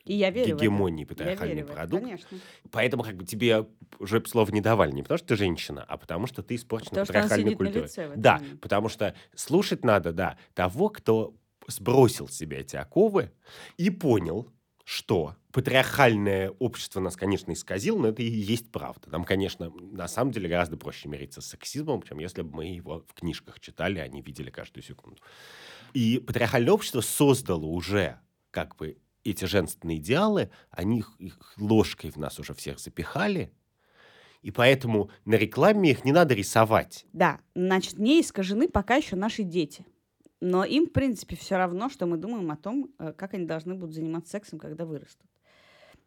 И 0.05 0.15
я 0.15 0.31
верю 0.31 0.57
гегемонии 0.57 1.05
патриархальный 1.05 1.65
продукт. 1.65 2.03
конечно. 2.03 2.39
Поэтому 2.71 3.03
как 3.03 3.17
бы 3.17 3.25
тебе 3.25 3.67
уже 3.99 4.23
слова 4.27 4.51
не 4.51 4.61
давали 4.61 4.93
не 4.93 5.03
потому, 5.03 5.19
что 5.19 5.29
ты 5.29 5.37
женщина, 5.37 5.85
а 5.87 5.97
потому 5.97 6.27
что 6.27 6.43
ты 6.43 6.55
испорчена 6.55 7.05
Потому 7.05 7.07
патриархальной 7.07 7.55
культурой. 7.55 7.91
да, 8.17 8.39
момент. 8.39 8.61
потому 8.61 8.89
что 8.89 9.15
слушать 9.35 9.85
надо, 9.85 10.13
да, 10.13 10.39
того, 10.55 10.89
кто 10.89 11.35
сбросил 11.67 12.29
с 12.29 12.37
себя 12.37 12.61
эти 12.61 12.77
оковы 12.77 13.33
и 13.77 13.91
понял, 13.91 14.51
что 14.85 15.37
патриархальное 15.53 16.51
общество 16.59 16.99
нас, 17.01 17.15
конечно, 17.15 17.53
исказило, 17.53 17.99
но 17.99 18.09
это 18.09 18.23
и 18.23 18.29
есть 18.29 18.73
правда. 18.73 19.11
Нам, 19.11 19.25
конечно, 19.25 19.71
на 19.71 20.09
самом 20.09 20.33
деле 20.33 20.49
гораздо 20.49 20.77
проще 20.77 21.09
мириться 21.09 21.41
с 21.41 21.47
сексизмом, 21.47 22.03
чем 22.03 22.19
если 22.19 22.43
бы 22.43 22.57
мы 22.57 22.65
его 22.67 23.05
в 23.07 23.15
книжках 23.15 23.61
читали, 23.61 24.01
а 24.01 24.09
не 24.09 24.21
видели 24.21 24.51
каждую 24.51 24.83
секунду. 24.83 25.21
И 25.93 26.19
патриархальное 26.19 26.73
общество 26.73 27.03
создало 27.03 27.67
уже 27.67 28.19
как 28.51 28.75
бы 28.77 28.97
эти 29.25 29.45
женственные 29.45 29.99
идеалы, 29.99 30.51
они 30.71 31.01
их, 31.01 31.15
их 31.19 31.55
ложкой 31.59 32.11
в 32.11 32.17
нас 32.17 32.39
уже 32.39 32.55
всех 32.55 32.79
запихали, 32.79 33.53
и 34.43 34.51
поэтому 34.51 35.11
на 35.25 35.35
рекламе 35.35 35.91
их 35.91 36.05
не 36.05 36.13
надо 36.13 36.35
рисовать. 36.35 37.07
Да, 37.13 37.41
значит, 37.55 37.99
не 37.99 38.21
искажены 38.21 38.69
пока 38.69 38.97
еще 38.97 39.17
наши 39.17 39.43
дети. 39.43 39.87
Но 40.41 40.65
им, 40.65 40.87
в 40.87 40.93
принципе, 40.93 41.37
все 41.37 41.57
равно, 41.57 41.91
что 41.91 42.07
мы 42.07 42.17
думаем 42.17 42.51
о 42.51 42.57
том, 42.57 42.89
э, 42.99 43.13
как 43.13 43.35
они 43.35 43.45
должны 43.45 43.75
будут 43.75 43.95
заниматься 43.95 44.33
сексом, 44.33 44.59
когда 44.59 44.87
вырастут. 44.87 45.27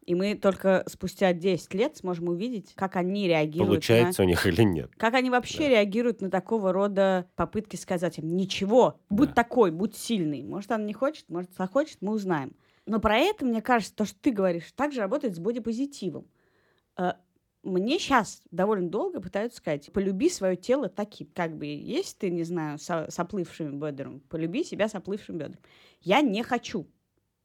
И 0.04 0.14
мы 0.14 0.34
только 0.34 0.84
спустя 0.86 1.32
10 1.32 1.72
лет 1.72 1.96
сможем 1.96 2.28
увидеть, 2.28 2.74
как 2.74 2.96
они 2.96 3.26
реагируют 3.26 3.68
Получается 3.68 4.22
на... 4.22 4.26
у 4.26 4.28
них 4.28 4.46
или 4.46 4.62
нет. 4.62 4.90
Как 4.96 5.14
они 5.14 5.30
вообще 5.30 5.60
Да. 5.60 5.68
реагируют 5.68 6.20
на 6.20 6.30
такого 6.30 6.72
рода 6.72 7.30
попытки 7.36 7.76
сказать 7.76 8.18
им 8.18 8.36
«Ничего, 8.36 9.00
будь 9.08 9.30
Да. 9.30 9.34
такой, 9.36 9.70
будь 9.70 9.94
сильный». 9.96 10.42
Может, 10.42 10.72
она 10.72 10.84
не 10.84 10.92
хочет, 10.92 11.30
может, 11.30 11.54
захочет, 11.56 11.98
мы 12.02 12.12
узнаем. 12.12 12.54
Но 12.86 13.00
про 13.00 13.16
это, 13.18 13.44
мне 13.44 13.62
кажется, 13.62 13.94
то, 13.94 14.04
что 14.04 14.18
ты 14.20 14.30
говоришь, 14.30 14.70
также 14.72 15.00
работает 15.00 15.34
с 15.34 15.38
бодипозитивом. 15.38 16.26
Э, 16.98 17.14
Мне 17.62 17.98
сейчас 17.98 18.42
довольно 18.50 18.88
долго 18.88 19.20
пытаются 19.20 19.58
сказать, 19.58 19.90
полюби 19.92 20.28
свое 20.28 20.56
тело 20.56 20.88
таким. 20.88 21.28
Как 21.34 21.56
бы, 21.56 21.66
если 21.66 22.16
ты, 22.16 22.30
не 22.30 22.44
знаю, 22.44 22.78
со, 22.78 23.10
с 23.10 23.18
оплывшими 23.18 23.74
бедрами, 23.74 24.18
полюби 24.28 24.64
себя 24.64 24.88
с 24.88 24.94
оплывшим 24.94 25.38
бедром. 25.38 25.60
Я 26.00 26.20
не 26.20 26.42
хочу. 26.42 26.86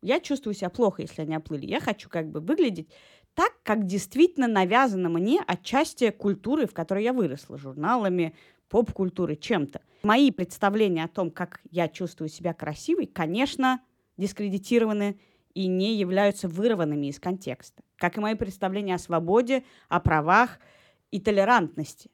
Я 0.02 0.20
чувствую 0.20 0.54
себя 0.54 0.70
плохо, 0.70 1.02
если 1.02 1.22
они 1.22 1.36
оплыли. 1.36 1.66
Я 1.66 1.80
хочу 1.80 2.10
как 2.10 2.30
бы 2.30 2.40
выглядеть 2.42 2.90
так, 3.34 3.54
как 3.64 3.86
действительно 3.86 4.48
навязано 4.48 5.10
мне 5.10 5.42
отчасти 5.46 6.10
культуры, 6.12 6.68
в 6.68 6.74
которой 6.74 7.04
я 7.04 7.14
выросла, 7.14 7.58
журналами, 7.58 8.36
поп-культурой, 8.68 9.38
чем-то. 9.38 9.82
Мои 10.04 10.32
представления 10.32 11.06
о 11.06 11.10
том, 11.10 11.32
как 11.32 11.62
я 11.72 11.88
чувствую 11.88 12.30
себя 12.30 12.54
красивой, 12.54 13.06
конечно, 13.06 13.82
дискредитированы 14.18 15.20
и 15.54 15.68
не 15.68 15.96
являются 15.96 16.48
вырванными 16.48 17.08
из 17.08 17.20
контекста. 17.20 17.84
Как 17.98 18.18
и 18.18 18.22
мои 18.22 18.36
представления 18.36 18.96
о 18.96 19.00
свободе, 19.00 19.64
о 19.88 20.00
правах 20.00 20.60
и 21.12 21.20
толерантности. 21.20 22.12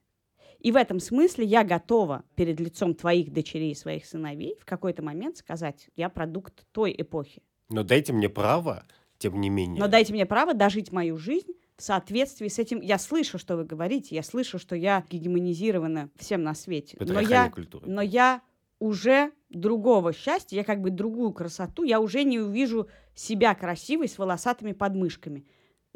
И 0.59 0.71
в 0.71 0.77
этом 0.77 0.99
смысле 0.99 1.45
я 1.45 1.63
готова 1.63 2.23
перед 2.35 2.59
лицом 2.59 2.95
твоих 2.95 3.31
дочерей 3.31 3.71
и 3.71 3.75
своих 3.75 4.05
сыновей 4.05 4.57
в 4.59 4.65
какой-то 4.65 5.03
момент 5.03 5.37
сказать, 5.37 5.89
я 5.95 6.09
продукт 6.09 6.65
той 6.71 6.95
эпохи. 6.97 7.43
Но 7.69 7.83
дайте 7.83 8.13
мне 8.13 8.29
право, 8.29 8.83
тем 9.17 9.39
не 9.39 9.49
менее. 9.49 9.79
Но 9.79 9.87
дайте 9.87 10.13
мне 10.13 10.25
право 10.25 10.53
дожить 10.53 10.91
мою 10.91 11.17
жизнь 11.17 11.53
в 11.77 11.83
соответствии 11.83 12.47
с 12.47 12.57
этим. 12.57 12.79
Я 12.81 12.97
слышу, 12.97 13.37
что 13.37 13.57
вы 13.57 13.65
говорите, 13.65 14.15
я 14.15 14.23
слышу, 14.23 14.57
что 14.57 14.75
я 14.75 15.05
гегемонизирована 15.09 16.09
всем 16.15 16.41
на 16.43 16.55
свете. 16.55 16.97
Но 16.99 17.19
я, 17.19 17.49
культурой. 17.49 17.91
но 17.91 18.01
я 18.01 18.41
уже 18.79 19.31
другого 19.49 20.13
счастья, 20.13 20.57
я 20.57 20.63
как 20.63 20.81
бы 20.81 20.89
другую 20.89 21.31
красоту, 21.33 21.83
я 21.83 21.99
уже 21.99 22.23
не 22.23 22.39
увижу 22.39 22.87
себя 23.13 23.55
красивой 23.55 24.07
с 24.09 24.17
волосатыми 24.17 24.73
подмышками. 24.73 25.45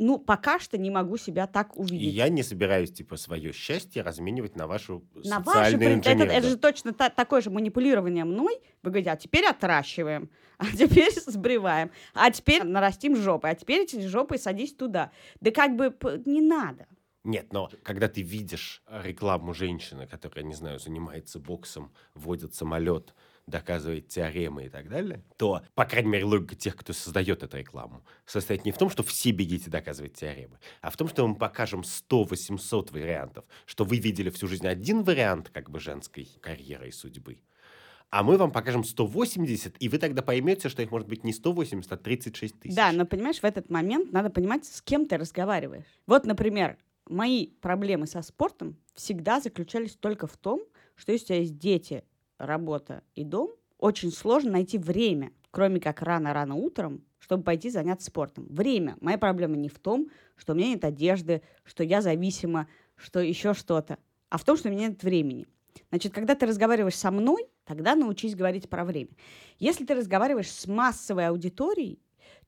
Ну, 0.02 0.18
пока 0.18 0.60
что 0.60 0.78
не 0.78 0.90
могу 0.90 1.18
себя 1.18 1.46
так 1.46 1.76
И 1.76 1.80
увидеть. 1.82 2.14
я 2.14 2.30
не 2.30 2.42
собираюсь, 2.42 2.90
типа, 2.94 3.18
свое 3.18 3.52
счастье 3.52 4.02
разменивать 4.02 4.56
на 4.56 4.66
вашу 4.66 5.04
На 5.26 5.44
социальную 5.44 6.02
пред- 6.02 6.08
это, 6.22 6.24
это 6.24 6.48
же 6.48 6.56
точно 6.56 6.94
та- 6.94 7.10
такое 7.10 7.42
же 7.42 7.50
манипулирование 7.50 8.24
мной. 8.24 8.60
Вы 8.82 8.92
говорите, 8.92 9.12
а 9.12 9.18
теперь 9.18 9.46
отращиваем, 9.46 10.30
а 10.58 10.68
теперь 10.68 11.12
сбриваем, 11.28 11.92
а 12.14 12.32
теперь 12.32 12.64
нарастим 12.64 13.18
жопы, 13.18 13.50
а 13.50 13.56
теперь 13.56 13.82
эти 13.82 14.00
жопы 14.08 14.38
садись 14.38 14.74
туда. 14.74 15.12
Да 15.42 15.52
как 15.52 15.76
бы 15.76 15.94
не 16.26 16.40
надо. 16.40 16.88
Нет, 17.30 17.54
но 17.54 17.70
когда 17.84 18.08
ты 18.08 18.24
видишь 18.24 18.82
рекламу 18.90 19.54
женщины, 19.54 20.08
которая, 20.08 20.44
не 20.44 20.56
знаю, 20.56 20.80
занимается 20.80 21.40
боксом, 21.40 21.94
водит 22.16 22.56
самолет, 22.56 23.14
доказывает 23.46 24.08
теоремы 24.08 24.66
и 24.66 24.70
так 24.70 24.90
далее, 24.90 25.24
то, 25.38 25.62
по 25.76 25.86
крайней 25.86 26.10
мере, 26.10 26.26
логика 26.26 26.56
тех, 26.56 26.76
кто 26.76 26.92
создает 26.92 27.44
эту 27.44 27.58
рекламу, 27.58 28.04
состоит 28.26 28.66
не 28.66 28.72
в 28.72 28.80
том, 28.80 28.90
что 28.90 29.04
все 29.04 29.30
бегите 29.30 29.70
доказывать 29.70 30.16
теоремы, 30.16 30.58
а 30.82 30.90
в 30.90 30.98
том, 30.98 31.08
что 31.08 31.28
мы 31.28 31.36
покажем 31.36 31.82
100-800 31.82 32.92
вариантов, 32.92 33.46
что 33.68 33.86
вы 33.86 34.00
видели 34.00 34.32
всю 34.32 34.48
жизнь 34.48 34.66
один 34.66 35.04
вариант 35.04 35.52
как 35.52 35.70
бы 35.70 35.80
женской 35.80 36.28
карьеры 36.42 36.88
и 36.88 36.92
судьбы, 36.92 37.38
а 38.10 38.24
мы 38.24 38.38
вам 38.38 38.52
покажем 38.52 38.84
180, 38.84 39.76
и 39.80 39.88
вы 39.88 40.00
тогда 40.00 40.24
поймете, 40.24 40.68
что 40.68 40.82
их 40.82 40.90
может 40.90 41.08
быть 41.08 41.24
не 41.24 41.32
180, 41.32 41.92
а 41.92 41.98
36 41.98 42.60
тысяч. 42.60 42.76
Да, 42.76 42.92
но 42.92 43.06
понимаешь, 43.06 43.38
в 43.38 43.44
этот 43.44 43.70
момент 43.70 44.12
надо 44.12 44.32
понимать, 44.32 44.66
с 44.66 44.82
кем 44.82 45.06
ты 45.06 45.16
разговариваешь. 45.18 45.86
Вот, 46.08 46.26
например, 46.26 46.78
мои 47.10 47.48
проблемы 47.48 48.08
со 48.08 48.22
спортом 48.22 48.78
всегда 48.94 49.42
заключались 49.42 49.96
только 49.96 50.28
в 50.28 50.38
том, 50.38 50.62
что 50.96 51.12
если 51.12 51.26
у 51.26 51.28
тебя 51.28 51.40
есть 51.40 51.58
дети, 51.58 52.04
работа 52.38 53.04
и 53.16 53.24
дом, 53.24 53.52
очень 53.78 54.12
сложно 54.12 54.52
найти 54.52 54.78
время, 54.78 55.32
кроме 55.52 55.80
как 55.80 56.02
рано-рано 56.02 56.56
утром, 56.56 57.04
чтобы 57.20 57.44
пойти 57.44 57.70
заняться 57.70 58.08
спортом. 58.08 58.48
Время. 58.50 58.98
Моя 59.02 59.18
проблема 59.18 59.56
не 59.58 59.70
в 59.70 59.80
том, 59.80 60.10
что 60.36 60.54
у 60.54 60.56
меня 60.56 60.70
нет 60.70 60.86
одежды, 60.86 61.42
что 61.64 61.84
я 61.84 62.02
зависима, 62.02 62.68
что 62.96 63.20
еще 63.20 63.54
что-то, 63.54 63.98
а 64.30 64.38
в 64.38 64.44
том, 64.44 64.58
что 64.58 64.70
у 64.70 64.72
меня 64.72 64.88
нет 64.88 65.04
времени. 65.04 65.48
Значит, 65.90 66.14
когда 66.14 66.36
ты 66.36 66.46
разговариваешь 66.46 66.96
со 66.96 67.12
мной, 67.12 67.48
тогда 67.66 67.96
научись 67.96 68.36
говорить 68.36 68.70
про 68.70 68.84
время. 68.84 69.10
Если 69.58 69.86
ты 69.86 69.96
разговариваешь 69.96 70.52
с 70.52 70.68
массовой 70.68 71.28
аудиторией, 71.28 72.00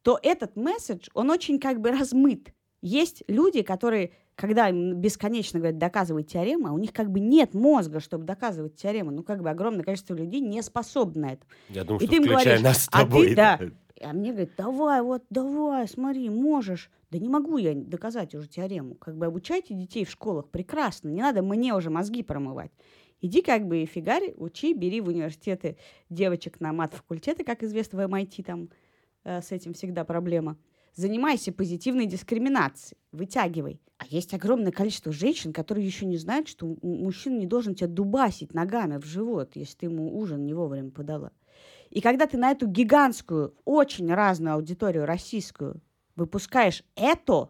то 0.01 0.19
этот 0.21 0.55
месседж, 0.55 1.09
он 1.13 1.29
очень 1.29 1.59
как 1.59 1.79
бы 1.79 1.91
размыт. 1.97 2.53
Есть 2.81 3.23
люди, 3.27 3.61
которые, 3.61 4.11
когда 4.35 4.69
им 4.69 4.95
бесконечно 4.95 5.59
говорят 5.59 5.77
доказывать 5.77 6.27
теорему, 6.27 6.67
а 6.67 6.71
у 6.71 6.77
них 6.77 6.93
как 6.93 7.11
бы 7.11 7.19
нет 7.19 7.53
мозга, 7.53 7.99
чтобы 7.99 8.25
доказывать 8.25 8.75
теорему. 8.75 9.11
Ну, 9.11 9.23
как 9.23 9.41
бы 9.41 9.49
огромное 9.49 9.83
количество 9.83 10.15
людей 10.15 10.41
не 10.41 10.61
способно 10.63 11.21
на 11.21 11.33
это. 11.33 11.45
Я 11.69 11.83
думаю, 11.83 12.01
И 12.01 12.05
что 12.07 12.15
ты 12.15 12.21
им 12.21 12.27
говоришь, 12.27 12.61
нас 12.61 12.85
с 12.85 12.89
а 12.91 13.03
ты, 13.03 13.05
тобой. 13.05 13.35
да. 13.35 13.59
А 14.03 14.13
мне 14.13 14.31
говорят, 14.31 14.49
давай, 14.57 15.01
вот, 15.03 15.23
давай, 15.29 15.87
смотри, 15.87 16.27
можешь. 16.29 16.89
Да 17.11 17.19
не 17.19 17.29
могу 17.29 17.57
я 17.57 17.75
доказать 17.75 18.33
уже 18.33 18.47
теорему. 18.47 18.95
Как 18.95 19.15
бы 19.15 19.27
обучайте 19.27 19.75
детей 19.75 20.05
в 20.05 20.09
школах 20.09 20.49
прекрасно. 20.49 21.09
Не 21.09 21.21
надо 21.21 21.43
мне 21.43 21.75
уже 21.75 21.91
мозги 21.91 22.23
промывать. 22.23 22.71
Иди 23.19 23.43
как 23.43 23.67
бы 23.67 23.83
и 23.83 23.85
фигарь, 23.85 24.33
учи, 24.37 24.73
бери 24.73 25.01
в 25.01 25.07
университеты 25.09 25.77
девочек 26.09 26.59
на 26.59 26.73
мат-факультеты, 26.73 27.43
как 27.43 27.61
известно, 27.61 27.99
в 27.99 28.11
MIT 28.11 28.43
там 28.43 28.69
э, 29.23 29.41
с 29.43 29.51
этим 29.51 29.73
всегда 29.73 30.03
проблема. 30.03 30.57
Занимайся 30.93 31.51
позитивной 31.53 32.05
дискриминацией, 32.05 32.97
вытягивай. 33.11 33.79
А 33.97 34.05
есть 34.07 34.33
огромное 34.33 34.71
количество 34.71 35.11
женщин, 35.11 35.53
которые 35.53 35.85
еще 35.85 36.05
не 36.05 36.17
знают, 36.17 36.47
что 36.47 36.75
мужчина 36.81 37.37
не 37.37 37.45
должен 37.45 37.75
тебя 37.75 37.87
дубасить 37.87 38.53
ногами 38.53 38.97
в 38.97 39.05
живот, 39.05 39.51
если 39.55 39.77
ты 39.77 39.85
ему 39.85 40.17
ужин 40.17 40.45
не 40.45 40.53
вовремя 40.53 40.89
подала. 40.89 41.31
И 41.91 42.01
когда 42.01 42.25
ты 42.25 42.37
на 42.37 42.51
эту 42.51 42.67
гигантскую, 42.67 43.53
очень 43.63 44.11
разную 44.13 44.55
аудиторию 44.55 45.05
российскую 45.05 45.81
выпускаешь 46.15 46.83
это, 46.95 47.49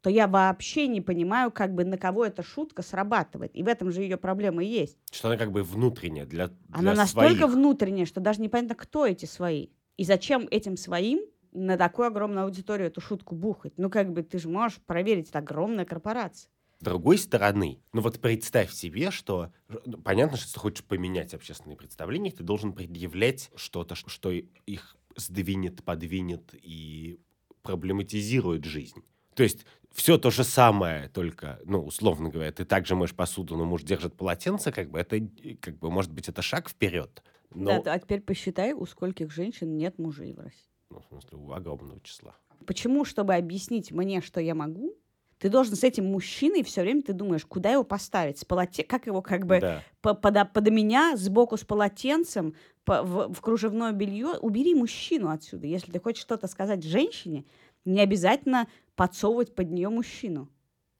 то 0.00 0.10
я 0.10 0.28
вообще 0.28 0.86
не 0.86 1.00
понимаю, 1.00 1.50
как 1.50 1.74
бы 1.74 1.84
на 1.84 1.98
кого 1.98 2.24
эта 2.24 2.42
шутка 2.42 2.82
срабатывает. 2.82 3.54
И 3.54 3.62
в 3.62 3.68
этом 3.68 3.90
же 3.90 4.02
ее 4.02 4.16
проблема 4.16 4.62
и 4.64 4.68
есть. 4.68 4.96
Что 5.10 5.28
она 5.28 5.36
как 5.36 5.50
бы 5.50 5.62
внутренняя 5.64 6.24
для, 6.24 6.50
Она 6.70 6.92
для 6.92 7.02
настолько 7.02 7.38
своих. 7.38 7.54
внутренняя, 7.54 8.06
что 8.06 8.20
даже 8.20 8.40
непонятно, 8.40 8.76
кто 8.76 9.04
эти 9.04 9.26
свои. 9.26 9.68
И 9.96 10.04
зачем 10.04 10.46
этим 10.50 10.76
своим 10.76 11.20
на 11.56 11.76
такую 11.76 12.08
огромную 12.08 12.44
аудиторию 12.44 12.88
эту 12.88 13.00
шутку 13.00 13.34
бухать? 13.34 13.74
Ну, 13.76 13.90
как 13.90 14.12
бы 14.12 14.22
ты 14.22 14.38
же 14.38 14.48
можешь 14.48 14.80
проверить, 14.84 15.30
это 15.30 15.38
огромная 15.38 15.84
корпорация. 15.84 16.50
С 16.78 16.84
другой 16.84 17.16
стороны, 17.16 17.82
ну 17.94 18.02
вот 18.02 18.20
представь 18.20 18.70
себе, 18.70 19.10
что 19.10 19.50
ну, 19.86 19.96
понятно, 19.98 20.36
что 20.36 20.52
ты 20.52 20.58
хочешь 20.60 20.84
поменять 20.84 21.32
общественные 21.32 21.76
представления, 21.76 22.30
ты 22.30 22.44
должен 22.44 22.74
предъявлять 22.74 23.50
что-то, 23.56 23.94
что 23.94 24.30
их 24.30 24.96
сдвинет, 25.16 25.82
подвинет 25.84 26.50
и 26.52 27.18
проблематизирует 27.62 28.64
жизнь. 28.64 29.04
То 29.34 29.42
есть 29.42 29.64
все 29.90 30.18
то 30.18 30.30
же 30.30 30.44
самое, 30.44 31.08
только, 31.08 31.58
ну, 31.64 31.82
условно 31.82 32.28
говоря, 32.28 32.52
ты 32.52 32.66
также 32.66 32.94
моешь 32.94 33.14
посуду, 33.14 33.56
но 33.56 33.64
муж 33.64 33.82
держит 33.82 34.14
полотенце, 34.14 34.70
как 34.70 34.90
бы 34.90 34.98
это, 34.98 35.18
как 35.60 35.78
бы, 35.78 35.90
может 35.90 36.12
быть, 36.12 36.28
это 36.28 36.42
шаг 36.42 36.68
вперед. 36.68 37.22
Но, 37.54 37.80
Да, 37.80 37.92
а 37.94 37.98
теперь 37.98 38.22
посчитай, 38.22 38.72
у 38.72 38.86
скольких 38.86 39.30
женщин 39.30 39.76
нет 39.76 39.98
мужей 39.98 40.32
в 40.32 40.40
России. 40.40 40.70
Ну, 40.90 41.00
в 41.00 41.04
смысле, 41.06 41.38
у 41.38 41.52
огромного 41.52 42.00
числа. 42.00 42.36
Почему, 42.66 43.04
чтобы 43.04 43.34
объяснить 43.34 43.92
мне, 43.92 44.20
что 44.20 44.40
я 44.40 44.54
могу, 44.54 44.94
ты 45.38 45.50
должен 45.50 45.76
с 45.76 45.84
этим 45.84 46.06
мужчиной 46.06 46.62
все 46.62 46.80
время 46.80 47.02
ты 47.02 47.12
думаешь, 47.12 47.44
куда 47.44 47.70
его 47.70 47.84
поставить, 47.84 48.38
с 48.38 48.44
полоте... 48.44 48.82
как 48.84 49.06
его 49.06 49.20
как 49.20 49.44
бы 49.46 49.60
Да. 49.60 49.82
по- 50.00 50.14
подо, 50.14 50.46
подо 50.46 50.70
меня 50.70 51.14
сбоку 51.16 51.56
с 51.58 51.64
полотенцем 51.64 52.54
по- 52.84 53.02
в, 53.02 53.32
в 53.34 53.40
кружевное 53.42 53.92
белье. 53.92 54.38
Убери 54.40 54.74
мужчину 54.74 55.28
отсюда. 55.28 55.66
Если 55.66 55.92
ты 55.92 56.00
хочешь 56.00 56.22
что-то 56.22 56.46
сказать 56.48 56.82
женщине, 56.82 57.44
не 57.84 58.00
обязательно 58.00 58.66
подсовывать 58.94 59.54
под 59.54 59.70
нее 59.70 59.90
мужчину. 59.90 60.48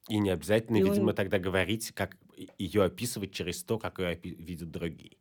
И 0.07 0.19
не 0.19 0.29
обязательно, 0.29 0.77
И 0.77 0.83
он- 0.83 0.89
видимо, 0.91 1.13
тогда 1.13 1.39
говорить, 1.39 1.91
как 1.93 2.15
ее 2.59 2.83
описывать 2.83 3.31
через 3.31 3.63
то, 3.63 3.79
как 3.79 3.97
ее 3.97 4.13
опи- 4.13 4.35
видят 4.35 4.69
другие. 4.69 5.17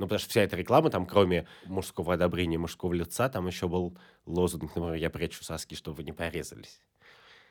Ну, 0.00 0.06
потому 0.06 0.18
что 0.18 0.30
вся 0.30 0.40
эта 0.40 0.56
реклама, 0.56 0.88
там, 0.88 1.04
кроме 1.04 1.46
мужского 1.66 2.14
одобрения, 2.14 2.56
мужского 2.56 2.94
лица, 2.94 3.28
там 3.28 3.46
еще 3.46 3.68
был 3.68 3.98
лозунг, 4.24 4.74
например, 4.74 4.94
«Я 4.94 5.10
прячу 5.10 5.44
соски, 5.44 5.74
чтобы 5.74 5.98
вы 5.98 6.04
не 6.04 6.12
порезались». 6.12 6.80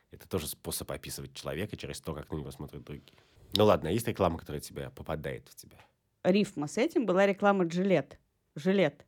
Это 0.09 0.27
тоже 0.27 0.47
способ 0.47 0.91
описывать 0.91 1.35
человека 1.35 1.77
через 1.77 2.01
то, 2.01 2.15
как 2.15 2.31
на 2.31 2.37
него 2.37 2.49
смотрят 2.49 2.83
другие. 2.83 3.19
Ну 3.55 3.65
ладно, 3.65 3.89
есть 3.89 4.07
реклама, 4.07 4.39
которая 4.39 4.61
тебя 4.61 4.89
попадает 4.89 5.47
в 5.47 5.55
тебя. 5.55 5.77
Рифма 6.23 6.65
с 6.65 6.79
этим 6.79 7.05
была 7.05 7.27
реклама 7.27 7.65
Джилет. 7.65 8.17
Жилет. 8.55 9.05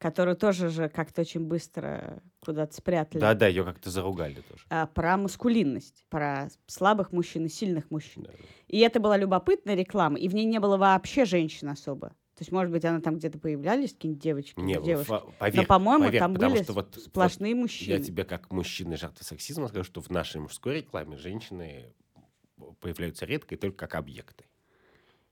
Которую 0.00 0.34
тоже 0.34 0.70
же 0.70 0.88
как-то 0.88 1.20
очень 1.20 1.42
быстро 1.42 2.22
куда-то 2.40 2.74
спрятали. 2.74 3.20
Да-да, 3.20 3.46
ее 3.46 3.64
как-то 3.64 3.90
заругали 3.90 4.40
тоже. 4.48 4.64
А, 4.70 4.86
про 4.86 5.18
маскулинность, 5.18 6.06
про 6.08 6.48
слабых 6.66 7.12
мужчин 7.12 7.44
и 7.44 7.48
сильных 7.50 7.90
мужчин. 7.90 8.22
Да. 8.24 8.30
И 8.66 8.78
это 8.78 8.98
была 8.98 9.18
любопытная 9.18 9.74
реклама, 9.74 10.18
и 10.18 10.26
в 10.28 10.34
ней 10.34 10.46
не 10.46 10.58
было 10.58 10.78
вообще 10.78 11.26
женщин 11.26 11.68
особо. 11.68 12.08
То 12.08 12.42
есть, 12.42 12.50
может 12.50 12.72
быть, 12.72 12.86
она 12.86 13.02
там 13.02 13.18
где-то 13.18 13.38
появлялись, 13.38 13.92
какие-нибудь 13.92 14.22
девочки, 14.22 14.58
Не, 14.58 14.80
девушки. 14.80 15.12
поверь, 15.38 15.60
Но, 15.60 15.66
по-моему, 15.66 16.04
поверь, 16.06 16.20
там 16.20 16.32
были 16.32 16.62
что 16.62 16.72
вот- 16.72 16.96
сплошные 16.96 17.54
вот 17.54 17.60
мужчины. 17.60 17.98
Я 17.98 18.02
тебе 18.02 18.24
как 18.24 18.50
мужчина 18.50 18.96
жертвы 18.96 19.22
сексизма 19.26 19.68
скажу, 19.68 19.84
что 19.84 20.00
в 20.00 20.08
нашей 20.08 20.40
мужской 20.40 20.76
рекламе 20.76 21.18
женщины 21.18 21.92
появляются 22.80 23.26
редко 23.26 23.54
и 23.54 23.58
только 23.58 23.76
как 23.76 23.96
объекты. 23.96 24.46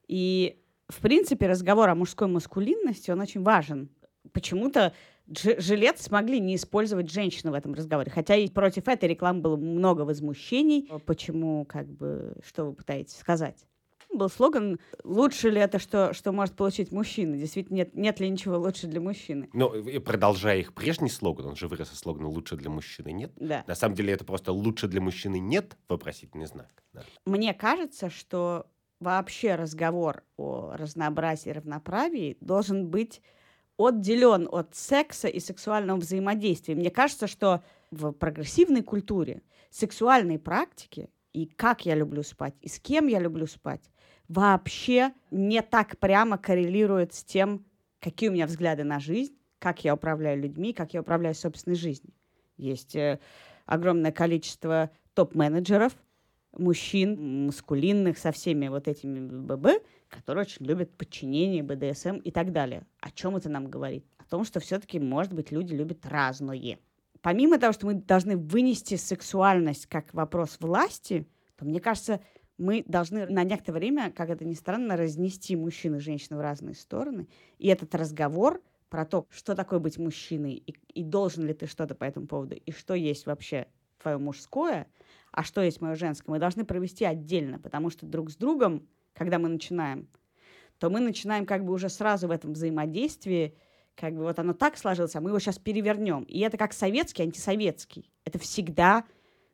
И, 0.07 0.61
в 0.89 1.01
принципе, 1.01 1.47
разговор 1.47 1.89
о 1.89 1.95
мужской 1.95 2.29
маскулинности, 2.29 3.11
он 3.11 3.21
очень 3.21 3.43
важен. 3.43 3.89
Почему-то 4.33 4.93
жилет 5.29 5.99
смогли 5.99 6.41
не 6.41 6.57
использовать 6.57 7.11
женщину 7.11 7.53
в 7.53 7.55
этом 7.55 7.75
разговоре. 7.75 8.11
Хотя 8.11 8.37
и 8.37 8.49
против 8.49 8.89
этой 8.89 9.09
рекламы 9.09 9.41
было 9.41 9.57
много 9.57 10.03
возмущений. 10.03 10.91
Почему, 11.07 11.65
как 11.65 11.87
бы, 11.87 12.37
что 12.45 12.67
вы 12.67 12.73
пытаетесь 12.73 13.17
сказать? 13.17 13.65
Был 14.11 14.31
слоган 14.31 14.81
«Лучше 15.05 15.51
ли 15.51 15.61
это, 15.61 15.79
что, 15.79 16.15
что 16.15 16.33
может 16.33 16.55
получить 16.57 16.93
мужчина?» 16.93 17.37
Действительно, 17.37 17.77
нет, 17.77 17.95
нет 17.95 18.21
ли 18.21 18.31
ничего 18.31 18.57
лучше 18.57 18.87
для 18.87 19.03
мужчины? 19.03 19.51
И 19.87 19.99
продолжая 19.99 20.61
их 20.61 20.73
прежний 20.73 21.11
слоган, 21.11 21.45
он 21.45 21.57
же 21.57 21.69
вырос 21.69 21.93
из 21.93 21.99
слогана 21.99 22.29
«лучше 22.29 22.57
для 22.57 22.71
мужчины 22.71 23.13
нет». 23.13 23.33
Да. 23.37 23.65
На 23.67 23.75
самом 23.75 23.95
деле 23.95 24.15
это 24.15 24.25
просто 24.25 24.53
«лучше 24.53 24.89
для 24.89 25.03
мужчины 25.03 25.39
нет» 25.39 25.77
вопросительный 25.89 26.47
знак. 26.47 26.83
Да. 26.95 27.03
Мне 27.27 27.53
кажется, 27.53 28.09
что 28.09 28.67
вообще 28.99 29.57
разговор 29.57 30.25
о 30.39 30.73
разнообразии 30.75 31.51
и 31.51 31.53
равноправии 31.53 32.39
должен 32.41 32.89
быть 32.89 33.21
отделен 33.79 34.49
от 34.51 34.75
секса 34.75 35.29
и 35.29 35.41
сексуального 35.41 35.99
взаимодействия. 35.99 36.75
Мне 36.75 36.91
кажется, 36.91 37.27
что 37.27 37.63
в 37.91 38.13
прогрессивной 38.13 38.83
культуре 38.83 39.43
сексуальные 39.71 40.39
практики 40.39 41.09
и 41.33 41.47
как 41.47 41.87
я 41.87 41.95
люблю 41.95 42.23
спать, 42.23 42.55
и 42.61 42.69
с 42.69 42.81
кем 42.81 43.07
я 43.07 43.21
люблю 43.21 43.47
спать, 43.47 43.91
вообще 44.29 45.13
не 45.31 45.63
так 45.63 45.99
прямо 45.99 46.37
коррелирует 46.37 47.15
с 47.15 47.23
тем, 47.23 47.65
какие 48.01 48.29
у 48.29 48.33
меня 48.33 48.47
взгляды 48.47 48.85
на 48.85 48.99
жизнь, 48.99 49.35
как 49.59 49.85
я 49.85 49.95
управляю 49.95 50.41
людьми, 50.41 50.73
как 50.73 50.95
я 50.95 51.01
управляю 51.01 51.35
собственной 51.35 51.77
жизнью. 51.77 52.13
Есть 52.57 52.97
э, 52.97 53.21
огромное 53.67 54.13
количество 54.13 54.91
топ-менеджеров, 55.15 55.93
мужчин, 56.59 57.47
маскулинных, 57.47 58.19
со 58.19 58.33
всеми 58.33 58.69
вот 58.69 58.89
этими 58.89 59.21
ББ, 59.21 59.83
которые 60.09 60.43
очень 60.43 60.67
любят 60.67 60.97
подчинение, 60.97 61.63
БДСМ 61.63 62.17
и 62.17 62.31
так 62.31 62.53
далее. 62.53 62.87
О 63.01 63.11
чем 63.11 63.37
это 63.37 63.49
нам 63.49 63.69
говорит? 63.69 64.05
О 64.19 64.25
том, 64.25 64.45
что 64.45 64.61
все-таки, 64.61 64.99
может 64.99 65.33
быть, 65.33 65.51
люди 65.51 65.75
любят 65.75 66.05
разное. 66.07 66.79
Помимо 67.21 67.59
того, 67.59 67.73
что 67.73 67.87
мы 67.87 67.95
должны 67.95 68.37
вынести 68.37 68.97
сексуальность 68.97 69.87
как 69.87 70.13
вопрос 70.15 70.59
власти, 70.61 71.27
то, 71.57 71.65
мне 71.65 71.81
кажется, 71.81 72.21
мы 72.59 72.85
должны 72.87 73.27
на 73.27 73.45
некоторое 73.45 73.79
время, 73.79 74.13
как 74.15 74.31
это 74.31 74.45
ни 74.45 74.55
странно, 74.55 74.97
разнести 74.97 75.57
мужчин 75.57 75.97
и 75.97 76.01
женщин 76.01 76.37
в 76.37 76.41
разные 76.41 76.75
стороны. 76.75 77.29
И 77.59 77.69
этот 77.69 77.95
разговор 77.95 78.63
про 78.89 79.05
то, 79.05 79.27
что 79.31 79.55
такое 79.55 79.79
быть 79.79 79.99
мужчиной, 79.99 80.55
и, 80.55 80.75
и 80.95 81.03
должен 81.03 81.47
ли 81.47 81.55
ты 81.55 81.67
что-то 81.67 81.95
по 81.95 82.05
этому 82.05 82.27
поводу, 82.27 82.55
и 82.55 82.73
что 82.73 82.95
есть 82.95 83.27
вообще 83.27 83.67
твое 84.01 84.19
мужское, 84.19 84.87
а 85.39 85.45
что 85.45 85.63
есть 85.63 85.81
мое 85.81 85.95
женское, 85.95 86.33
мы 86.33 86.41
должны 86.41 86.65
провести 86.65 87.05
отдельно, 87.05 87.61
потому 87.61 87.91
что 87.91 88.07
друг 88.07 88.29
с 88.29 88.35
другом, 88.35 88.89
когда 89.13 89.39
мы 89.39 89.49
начинаем, 89.49 90.09
то 90.81 90.91
мы 90.91 90.99
начинаем 90.99 91.47
как 91.47 91.65
бы 91.65 91.73
уже 91.73 91.89
сразу 91.89 92.27
в 92.27 92.33
этом 92.33 92.55
взаимодействии, 92.55 93.57
как 93.95 94.17
бы 94.17 94.25
вот 94.25 94.37
оно 94.41 94.53
так 94.53 94.77
сложилось, 94.77 95.15
а 95.15 95.21
мы 95.21 95.31
его 95.31 95.39
сейчас 95.39 95.61
перевернем. 95.61 96.25
И 96.25 96.41
это 96.41 96.57
как 96.57 96.73
советский, 96.73 97.23
антисоветский. 97.23 98.11
Это 98.25 98.41
всегда 98.41 99.05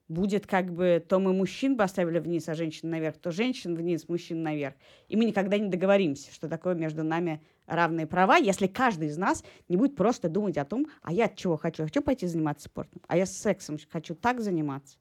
будет 0.08 0.46
как 0.46 0.72
бы 0.72 1.04
то 1.06 1.18
мы 1.18 1.34
мужчин 1.34 1.76
поставили 1.76 2.18
вниз, 2.18 2.48
а 2.48 2.54
женщин 2.54 2.88
наверх, 2.88 3.18
то 3.18 3.30
женщин 3.30 3.74
вниз, 3.74 4.08
мужчин 4.08 4.42
наверх. 4.42 4.76
И 5.08 5.16
мы 5.16 5.26
никогда 5.26 5.58
не 5.58 5.68
договоримся, 5.68 6.32
что 6.32 6.48
такое 6.48 6.74
между 6.74 7.04
нами 7.04 7.42
равные 7.66 8.06
права, 8.06 8.38
если 8.38 8.68
каждый 8.68 9.08
из 9.08 9.18
нас 9.18 9.44
не 9.68 9.76
будет 9.76 9.96
просто 9.96 10.30
думать 10.30 10.56
о 10.56 10.64
том, 10.64 10.86
а 11.02 11.12
я 11.12 11.28
чего 11.28 11.58
хочу? 11.58 11.82
Хочу 11.82 12.00
пойти 12.00 12.26
заниматься 12.26 12.70
спортом, 12.70 13.02
а 13.06 13.18
я 13.18 13.26
сексом 13.26 13.76
хочу 13.92 14.14
так 14.14 14.40
заниматься. 14.40 14.96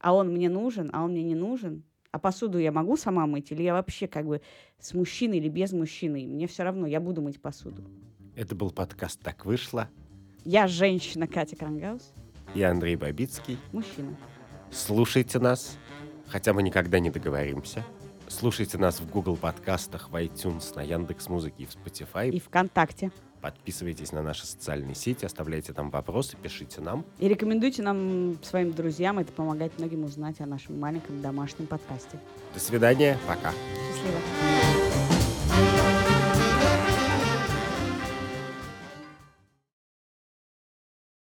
А 0.00 0.14
он 0.14 0.28
мне 0.32 0.48
нужен, 0.48 0.90
а 0.92 1.04
он 1.04 1.12
мне 1.12 1.22
не 1.22 1.34
нужен. 1.34 1.84
А 2.10 2.18
посуду 2.18 2.58
я 2.58 2.72
могу 2.72 2.96
сама 2.96 3.26
мыть, 3.26 3.52
или 3.52 3.62
я 3.62 3.72
вообще 3.72 4.08
как 4.08 4.26
бы 4.26 4.40
с 4.80 4.94
мужчиной 4.94 5.38
или 5.38 5.48
без 5.48 5.72
мужчины? 5.72 6.26
Мне 6.26 6.46
все 6.48 6.64
равно, 6.64 6.86
я 6.86 7.00
буду 7.00 7.22
мыть 7.22 7.40
посуду. 7.40 7.84
Это 8.34 8.54
был 8.56 8.70
подкаст 8.70 9.20
«Так 9.20 9.44
вышло». 9.44 9.88
Я 10.44 10.66
женщина 10.66 11.26
Катя 11.26 11.54
Крангаус, 11.54 12.14
Я 12.54 12.70
Андрей 12.70 12.96
Бабицкий. 12.96 13.58
мужчина. 13.72 14.16
Слушайте 14.70 15.38
нас, 15.38 15.76
хотя 16.26 16.52
мы 16.54 16.62
никогда 16.62 16.98
не 16.98 17.10
договоримся. 17.10 17.84
Слушайте 18.26 18.78
нас 18.78 19.00
в 19.00 19.10
Google 19.10 19.36
подкастах, 19.36 20.10
в 20.10 20.14
iTunes, 20.14 20.74
на 20.74 20.80
Яндекс 20.82 21.28
Музыке 21.28 21.64
и 21.64 21.66
в 21.66 21.76
Spotify. 21.76 22.30
И 22.30 22.40
ВКонтакте. 22.40 23.12
Подписывайтесь 23.40 24.12
на 24.12 24.22
наши 24.22 24.46
социальные 24.46 24.94
сети, 24.94 25.24
оставляйте 25.24 25.72
там 25.72 25.90
вопросы, 25.90 26.36
пишите 26.42 26.80
нам. 26.80 27.04
И 27.18 27.28
рекомендуйте 27.28 27.82
нам 27.82 28.36
своим 28.42 28.72
друзьям, 28.72 29.18
это 29.18 29.32
помогает 29.32 29.78
многим 29.78 30.04
узнать 30.04 30.40
о 30.40 30.46
нашем 30.46 30.78
маленьком 30.78 31.22
домашнем 31.22 31.66
подкасте. 31.66 32.18
До 32.54 32.60
свидания, 32.60 33.18
пока. 33.26 33.52
Счастливо. 33.92 34.18